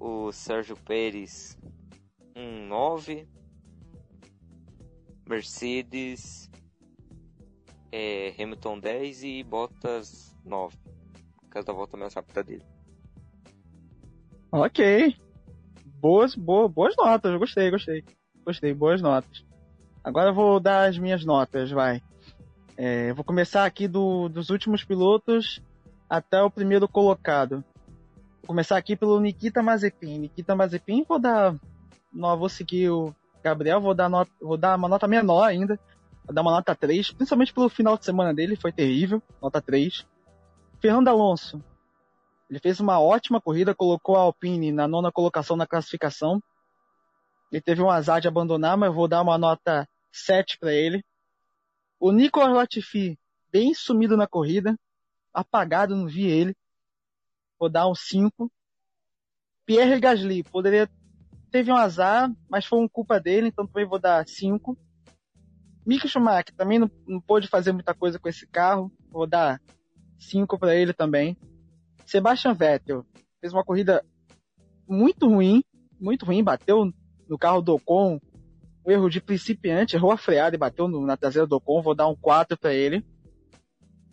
o 0.00 0.32
Sérgio 0.32 0.76
Pérez, 0.76 1.58
um 2.34 2.66
9. 2.66 3.28
Mercedes, 5.28 6.50
é, 7.90 8.34
Hamilton 8.38 8.80
10 8.80 9.24
e 9.24 9.42
Bottas 9.44 10.36
9. 10.44 10.76
Por 11.40 11.48
causa 11.48 11.72
volta 11.72 11.96
mais 11.96 12.14
rápida 12.14 12.42
dele. 12.42 12.66
Ok. 14.50 15.16
Boas, 16.02 16.34
boas, 16.34 16.68
boas 16.68 16.96
notas, 16.96 17.38
gostei, 17.38 17.70
gostei. 17.70 18.04
Gostei, 18.44 18.74
boas 18.74 19.00
notas. 19.00 19.44
Agora 20.02 20.30
eu 20.30 20.34
vou 20.34 20.58
dar 20.58 20.88
as 20.88 20.98
minhas 20.98 21.24
notas, 21.24 21.70
vai. 21.70 22.02
É, 22.76 23.12
vou 23.12 23.22
começar 23.22 23.64
aqui 23.64 23.86
do, 23.86 24.28
dos 24.28 24.50
últimos 24.50 24.82
pilotos 24.82 25.62
até 26.10 26.42
o 26.42 26.50
primeiro 26.50 26.88
colocado. 26.88 27.62
Vou 28.40 28.48
começar 28.48 28.76
aqui 28.76 28.96
pelo 28.96 29.20
Nikita 29.20 29.62
Mazepin. 29.62 30.18
Nikita 30.18 30.56
Mazepin, 30.56 31.04
vou 31.08 31.20
dar. 31.20 31.54
Não 32.12 32.36
vou 32.36 32.48
seguir 32.48 32.90
o 32.90 33.14
Gabriel, 33.40 33.80
vou 33.80 33.94
dar, 33.94 34.08
nota, 34.08 34.32
vou 34.40 34.56
dar 34.56 34.76
uma 34.76 34.88
nota 34.88 35.06
menor 35.06 35.44
ainda. 35.44 35.78
Vou 36.24 36.34
dar 36.34 36.42
uma 36.42 36.50
nota 36.50 36.74
3, 36.74 37.12
principalmente 37.12 37.54
pelo 37.54 37.68
final 37.68 37.96
de 37.96 38.04
semana 38.04 38.34
dele, 38.34 38.56
foi 38.56 38.72
terrível. 38.72 39.22
Nota 39.40 39.62
3. 39.62 40.04
Fernando 40.80 41.06
Alonso. 41.06 41.62
Ele 42.52 42.60
fez 42.60 42.80
uma 42.80 43.00
ótima 43.00 43.40
corrida, 43.40 43.74
colocou 43.74 44.14
a 44.14 44.20
Alpine 44.20 44.70
na 44.70 44.86
nona 44.86 45.10
colocação 45.10 45.56
na 45.56 45.66
classificação. 45.66 46.38
Ele 47.50 47.62
teve 47.62 47.80
um 47.80 47.88
azar 47.88 48.20
de 48.20 48.28
abandonar, 48.28 48.76
mas 48.76 48.88
eu 48.88 48.92
vou 48.92 49.08
dar 49.08 49.22
uma 49.22 49.38
nota 49.38 49.88
7 50.12 50.58
para 50.58 50.70
ele. 50.70 51.02
O 51.98 52.12
Nicolas 52.12 52.52
Latifi, 52.52 53.18
bem 53.50 53.72
sumido 53.72 54.18
na 54.18 54.26
corrida, 54.26 54.78
apagado, 55.32 55.96
não 55.96 56.06
vi 56.06 56.26
ele. 56.26 56.54
Vou 57.58 57.70
dar 57.70 57.88
um 57.88 57.94
5. 57.94 58.52
Pierre 59.64 59.98
Gasly, 59.98 60.42
poderia 60.42 60.90
teve 61.50 61.72
um 61.72 61.76
azar, 61.76 62.30
mas 62.50 62.66
foi 62.66 62.80
um 62.80 62.88
culpa 62.88 63.18
dele, 63.18 63.48
então 63.48 63.66
também 63.66 63.86
vou 63.86 63.98
dar 63.98 64.28
5. 64.28 64.76
Mick 65.86 66.06
Schumacher 66.06 66.54
também 66.54 66.78
não, 66.78 66.90
não 67.06 67.18
pôde 67.18 67.48
fazer 67.48 67.72
muita 67.72 67.94
coisa 67.94 68.18
com 68.18 68.28
esse 68.28 68.46
carro, 68.46 68.92
vou 69.10 69.26
dar 69.26 69.58
5 70.18 70.58
para 70.58 70.76
ele 70.76 70.92
também. 70.92 71.34
Sebastian 72.12 72.52
Vettel 72.52 73.06
fez 73.40 73.54
uma 73.54 73.64
corrida 73.64 74.04
muito 74.86 75.26
ruim, 75.26 75.64
muito 75.98 76.26
ruim, 76.26 76.44
bateu 76.44 76.92
no 77.26 77.38
carro 77.38 77.62
do 77.62 77.74
Ocon, 77.74 78.20
um 78.84 78.90
erro 78.90 79.08
de 79.08 79.18
principiante, 79.18 79.96
errou 79.96 80.12
a 80.12 80.18
freada 80.18 80.54
e 80.54 80.58
bateu 80.58 80.86
no, 80.86 81.06
na 81.06 81.16
traseira 81.16 81.46
do 81.46 81.56
Ocon, 81.56 81.80
vou 81.80 81.94
dar 81.94 82.08
um 82.08 82.14
4 82.14 82.58
para 82.58 82.74
ele. 82.74 83.02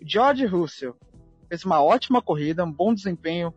George 0.02 0.46
Russell 0.46 0.96
fez 1.50 1.66
uma 1.66 1.84
ótima 1.84 2.22
corrida, 2.22 2.64
um 2.64 2.72
bom 2.72 2.94
desempenho, 2.94 3.54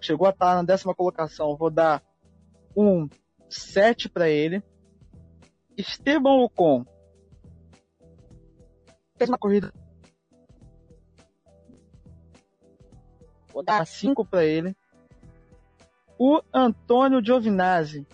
chegou 0.00 0.26
a 0.26 0.30
estar 0.30 0.56
na 0.56 0.64
décima 0.64 0.92
colocação, 0.92 1.56
vou 1.56 1.70
dar 1.70 2.02
um 2.76 3.08
7 3.48 4.08
para 4.08 4.28
ele. 4.28 4.60
Esteban 5.76 6.42
Ocon 6.42 6.84
fez 9.16 9.30
uma 9.30 9.38
corrida. 9.38 9.72
Vou 13.52 13.62
dar 13.62 13.86
5 13.86 14.24
para 14.24 14.44
ele. 14.44 14.74
O 16.18 16.40
Antônio 16.52 17.24
Giovinazzi 17.24 18.06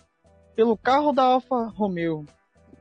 pelo 0.55 0.77
carro 0.77 1.13
da 1.13 1.23
Alfa 1.23 1.67
Romeo. 1.69 2.27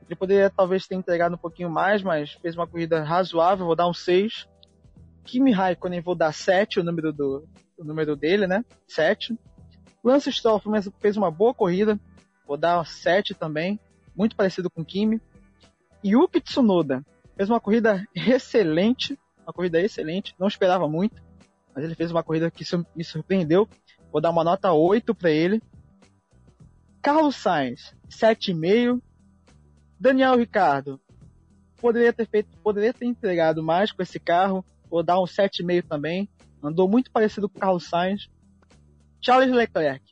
Ele 0.06 0.16
poderia 0.16 0.50
talvez 0.50 0.86
ter 0.86 0.96
entregado 0.96 1.34
um 1.34 1.38
pouquinho 1.38 1.70
mais, 1.70 2.02
mas 2.02 2.32
fez 2.32 2.56
uma 2.56 2.66
corrida 2.66 3.04
razoável, 3.04 3.66
vou 3.66 3.76
dar 3.76 3.86
um 3.86 3.94
6. 3.94 4.48
Kimi 5.24 5.52
Raikkonen 5.52 6.00
vou 6.00 6.14
dar 6.14 6.32
7, 6.32 6.80
o 6.80 6.82
número 6.82 7.12
do 7.12 7.46
o 7.78 7.84
número 7.84 8.16
dele, 8.16 8.46
né? 8.46 8.64
7. 8.88 9.38
Lance 10.02 10.32
Stroll 10.32 10.60
fez 10.98 11.16
uma 11.16 11.30
boa 11.30 11.54
corrida, 11.54 12.00
vou 12.46 12.56
dar 12.56 12.84
7 12.84 13.34
também, 13.34 13.78
muito 14.16 14.34
parecido 14.34 14.68
com 14.68 14.84
Kimi. 14.84 15.20
Yuki 16.04 16.40
Tsunoda 16.40 17.04
fez 17.36 17.48
uma 17.48 17.60
corrida 17.60 18.04
excelente, 18.14 19.16
uma 19.44 19.52
corrida 19.52 19.80
excelente, 19.80 20.34
não 20.38 20.48
esperava 20.48 20.88
muito, 20.88 21.22
mas 21.78 21.84
ele 21.84 21.94
fez 21.94 22.10
uma 22.10 22.24
corrida 22.24 22.50
que 22.50 22.64
me 22.96 23.04
surpreendeu. 23.04 23.68
Vou 24.10 24.20
dar 24.20 24.30
uma 24.30 24.42
nota 24.42 24.72
8 24.72 25.14
para 25.14 25.30
ele. 25.30 25.62
Carlos 27.00 27.36
Sainz, 27.36 27.94
7,5. 28.10 29.00
Daniel 30.00 30.36
Ricardo, 30.36 31.00
poderia 31.80 32.12
ter 32.12 32.26
feito, 32.26 32.48
poderia 32.64 32.92
ter 32.92 33.06
entregado 33.06 33.62
mais 33.62 33.92
com 33.92 34.02
esse 34.02 34.18
carro, 34.18 34.64
vou 34.90 35.04
dar 35.04 35.20
um 35.20 35.24
7,5 35.24 35.84
também. 35.86 36.28
Andou 36.60 36.88
muito 36.88 37.12
parecido 37.12 37.48
com 37.48 37.58
o 37.58 37.60
Carlos 37.60 37.88
Sainz. 37.88 38.28
Charles 39.20 39.54
Leclerc, 39.54 40.04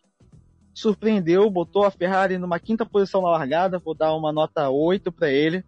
surpreendeu, 0.73 1.51
botou 1.51 1.83
a 1.83 1.91
Ferrari 1.91 2.39
numa 2.39 2.61
quinta 2.61 2.87
posição 2.87 3.23
na 3.23 3.31
largada, 3.31 3.81
vou 3.81 3.93
dar 3.93 4.15
uma 4.15 4.33
nota 4.33 4.71
8 4.71 5.11
para 5.11 5.31
ele. 5.31 5.65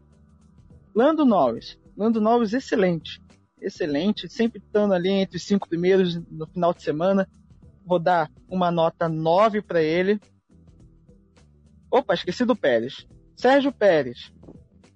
Lando 0.94 1.24
Norris, 1.24 1.76
Lando 1.96 2.20
Norris 2.20 2.52
excelente, 2.52 3.20
excelente, 3.60 4.28
sempre 4.28 4.58
estando 4.58 4.94
ali 4.94 5.10
entre 5.10 5.36
os 5.36 5.44
cinco 5.44 5.68
primeiros 5.68 6.16
no 6.30 6.46
final 6.46 6.72
de 6.72 6.82
semana, 6.82 7.28
vou 7.84 7.98
dar 7.98 8.30
uma 8.48 8.70
nota 8.70 9.08
9 9.08 9.62
para 9.62 9.82
ele. 9.82 10.20
Opa, 11.90 12.14
esqueci 12.14 12.44
do 12.44 12.54
Pérez. 12.54 13.06
Sérgio 13.34 13.72
Pérez. 13.72 14.32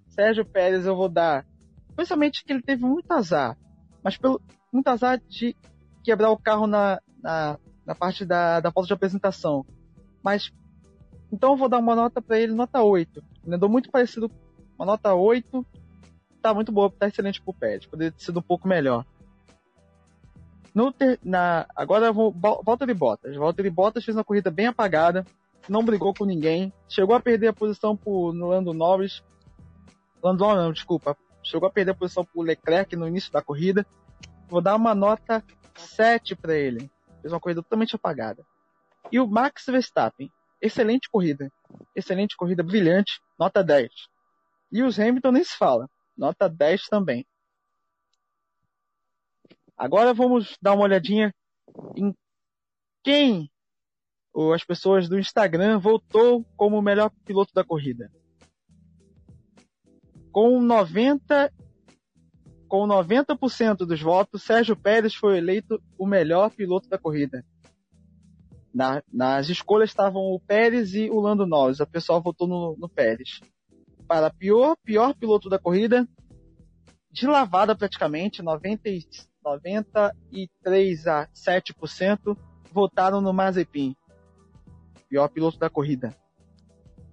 Sérgio 0.08 0.44
Pérez 0.44 0.84
eu 0.84 0.94
vou 0.94 1.08
dar. 1.08 1.46
Principalmente 1.96 2.44
que 2.44 2.52
ele 2.52 2.62
teve 2.62 2.84
muito 2.84 3.10
azar. 3.12 3.56
Mas 4.02 4.16
pelo 4.16 4.40
muito 4.72 4.88
azar 4.88 5.20
de 5.28 5.56
quebrar 6.02 6.30
o 6.30 6.38
carro 6.38 6.66
na, 6.66 7.00
na, 7.22 7.58
na 7.86 7.94
parte 7.94 8.24
da, 8.24 8.60
da 8.60 8.70
volta 8.70 8.88
de 8.88 8.94
apresentação. 8.94 9.64
Mas. 10.22 10.52
Então 11.32 11.52
eu 11.52 11.56
vou 11.56 11.68
dar 11.68 11.78
uma 11.78 11.94
nota 11.94 12.20
para 12.20 12.38
ele, 12.38 12.52
nota 12.52 12.82
8. 12.82 13.22
Ele 13.46 13.54
andou 13.54 13.68
muito 13.68 13.90
parecido. 13.90 14.30
Uma 14.76 14.84
nota 14.84 15.14
8. 15.14 15.66
Tá 16.42 16.52
muito 16.52 16.72
boa, 16.72 16.90
tá 16.90 17.06
excelente 17.06 17.40
pro 17.40 17.54
Pérez. 17.54 17.86
Poderia 17.86 18.12
ter 18.12 18.22
sido 18.22 18.40
um 18.40 18.42
pouco 18.42 18.66
melhor. 18.66 19.06
No 20.74 20.92
ter, 20.92 21.18
na, 21.22 21.66
agora 21.76 22.12
vou. 22.12 22.32
Volta 22.32 22.86
de 22.86 22.94
Bottas. 22.94 23.36
Volta 23.36 23.62
de 23.62 23.70
Bottas 23.70 24.04
fez 24.04 24.16
uma 24.16 24.24
corrida 24.24 24.50
bem 24.50 24.66
apagada 24.66 25.24
não 25.68 25.84
brigou 25.84 26.12
com 26.14 26.24
ninguém, 26.24 26.72
chegou 26.88 27.14
a 27.14 27.20
perder 27.20 27.48
a 27.48 27.52
posição 27.52 27.96
pro 27.96 28.32
Lando 28.32 28.72
Norris, 28.72 29.22
Lando 30.22 30.44
não, 30.44 30.72
desculpa, 30.72 31.16
chegou 31.42 31.68
a 31.68 31.72
perder 31.72 31.92
a 31.92 31.96
posição 31.96 32.24
pro 32.24 32.42
Leclerc 32.42 32.94
no 32.94 33.08
início 33.08 33.32
da 33.32 33.42
corrida. 33.42 33.84
Vou 34.48 34.60
dar 34.60 34.76
uma 34.76 34.94
nota 34.94 35.42
7 35.74 36.36
para 36.36 36.54
ele. 36.54 36.90
Fez 37.20 37.32
uma 37.32 37.40
corrida 37.40 37.62
totalmente 37.62 37.96
apagada. 37.96 38.44
E 39.10 39.18
o 39.18 39.26
Max 39.26 39.64
Verstappen, 39.66 40.30
excelente 40.60 41.08
corrida. 41.10 41.50
Excelente 41.94 42.36
corrida, 42.36 42.62
brilhante, 42.62 43.20
nota 43.38 43.64
10. 43.64 43.90
E 44.70 44.82
os 44.82 44.98
Hamilton 44.98 45.32
nem 45.32 45.44
se 45.44 45.56
fala, 45.56 45.88
nota 46.16 46.48
10 46.48 46.86
também. 46.88 47.26
Agora 49.76 50.14
vamos 50.14 50.56
dar 50.60 50.74
uma 50.74 50.84
olhadinha 50.84 51.34
em 51.96 52.14
quem 53.02 53.50
as 54.54 54.64
pessoas 54.64 55.08
do 55.08 55.18
Instagram 55.18 55.78
voltou 55.78 56.44
como 56.56 56.78
o 56.78 56.82
melhor 56.82 57.10
piloto 57.24 57.52
da 57.52 57.64
corrida. 57.64 58.10
Com 60.30 60.60
90 60.60 61.52
com 62.72 62.86
90% 62.88 63.84
dos 63.84 64.00
votos, 64.00 64.44
Sérgio 64.44 64.74
Pérez 64.74 65.14
foi 65.14 65.36
eleito 65.36 65.78
o 65.98 66.06
melhor 66.06 66.50
piloto 66.50 66.88
da 66.88 66.96
corrida. 66.96 67.44
Na, 68.72 69.02
nas 69.12 69.50
escolhas 69.50 69.90
estavam 69.90 70.22
o 70.22 70.40
Pérez 70.40 70.94
e 70.94 71.10
o 71.10 71.20
Lando 71.20 71.46
Norris. 71.46 71.80
O 71.80 71.86
pessoal 71.86 72.22
votou 72.22 72.48
no, 72.48 72.74
no 72.78 72.88
Pérez. 72.88 73.42
Para 74.12 74.28
pior, 74.28 74.76
pior 74.84 75.14
piloto 75.14 75.48
da 75.48 75.58
corrida, 75.58 76.06
de 77.10 77.26
lavada 77.26 77.74
praticamente, 77.74 78.42
90, 78.42 78.90
93 79.42 81.06
a 81.06 81.26
7% 81.28 82.36
votaram 82.70 83.22
no 83.22 83.32
Mazepin 83.32 83.96
pior 85.08 85.26
piloto 85.28 85.58
da 85.58 85.70
corrida. 85.70 86.14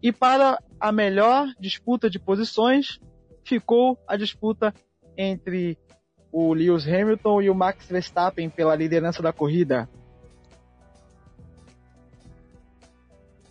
E 0.04 0.12
para 0.12 0.62
a 0.78 0.92
melhor 0.92 1.48
disputa 1.58 2.10
de 2.10 2.20
posições, 2.20 3.00
ficou 3.46 3.98
a 4.06 4.18
disputa 4.18 4.74
entre 5.18 5.78
o 6.34 6.54
Lewis 6.54 6.86
Hamilton 6.86 7.44
e 7.44 7.50
o 7.50 7.56
Max 7.56 7.88
Verstappen 7.88 8.50
pela 8.50 8.76
liderança 8.76 9.24
da 9.24 9.32
corrida. 9.32 9.90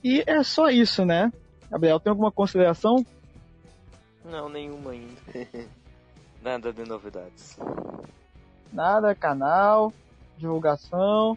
E 0.04 0.22
é 0.26 0.42
só 0.42 0.68
isso, 0.68 1.06
né? 1.06 1.32
Gabriel, 1.70 1.98
tem 1.98 2.10
alguma 2.10 2.30
consideração? 2.30 3.02
Não, 4.28 4.48
nenhuma 4.48 4.90
ainda. 4.90 5.20
Nada 6.42 6.72
de 6.72 6.84
novidades. 6.84 7.58
Nada, 8.72 9.14
canal, 9.14 9.92
divulgação. 10.36 11.36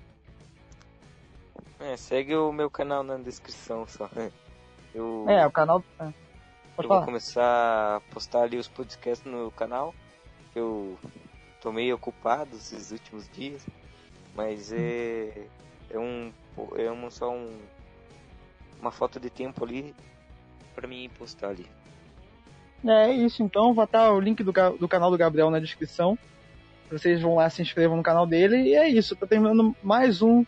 É, 1.80 1.96
segue 1.96 2.36
o 2.36 2.52
meu 2.52 2.70
canal 2.70 3.02
na 3.02 3.18
descrição 3.18 3.88
só. 3.88 4.10
Eu, 4.94 5.26
é, 5.30 5.48
o 5.48 5.52
canal. 5.52 5.82
É. 6.02 6.12
eu 6.78 6.88
vou 6.88 7.06
começar 7.06 7.96
a 7.96 8.02
postar 8.14 8.42
ali 8.42 8.58
os 8.58 8.68
podcasts 8.68 9.26
no 9.26 9.50
canal. 9.52 9.96
Eu 10.54 11.00
tô 11.62 11.72
meio 11.72 11.96
ocupado 11.96 12.58
esses 12.58 12.92
últimos 12.92 13.30
dias, 13.30 13.66
mas 14.36 14.74
é 14.74 15.48
é 15.90 15.98
um 15.98 16.34
é 16.76 16.92
um, 16.92 17.10
só 17.10 17.32
um 17.32 17.58
uma 18.82 18.92
falta 18.92 19.18
de 19.18 19.30
tempo 19.30 19.64
ali 19.64 19.96
para 20.76 20.90
mim 20.90 21.10
postar 21.18 21.52
ali. 21.52 21.66
É 22.88 23.12
isso, 23.12 23.44
então 23.44 23.74
vai 23.74 23.86
estar 23.86 24.12
o 24.12 24.20
link 24.20 24.44
do, 24.44 24.52
do 24.52 24.88
canal 24.88 25.12
do 25.12 25.18
Gabriel 25.18 25.50
na 25.50 25.60
descrição. 25.60 26.18
Vocês 26.90 27.22
vão 27.22 27.36
lá, 27.36 27.50
se 27.50 27.62
inscrevam 27.62 27.96
no 27.96 28.04
canal 28.04 28.26
dele. 28.26 28.58
E 28.58 28.76
é 28.76 28.90
isso, 28.90 29.16
tá 29.16 29.28
terminando 29.28 29.76
mais 29.84 30.22
um 30.22 30.44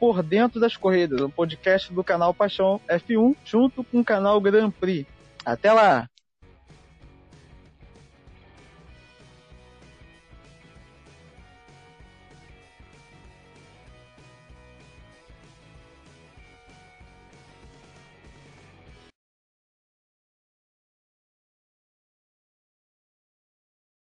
Por 0.00 0.22
Dentro 0.22 0.58
das 0.58 0.76
Corridas, 0.76 1.20
um 1.20 1.30
podcast 1.30 1.92
do 1.92 2.02
canal 2.02 2.32
Paixão 2.32 2.80
F1, 2.88 3.36
junto 3.44 3.84
com 3.84 4.00
o 4.00 4.04
canal 4.04 4.40
Grand 4.40 4.70
Prix. 4.70 5.06
Até 5.44 5.72
lá! 5.72 6.08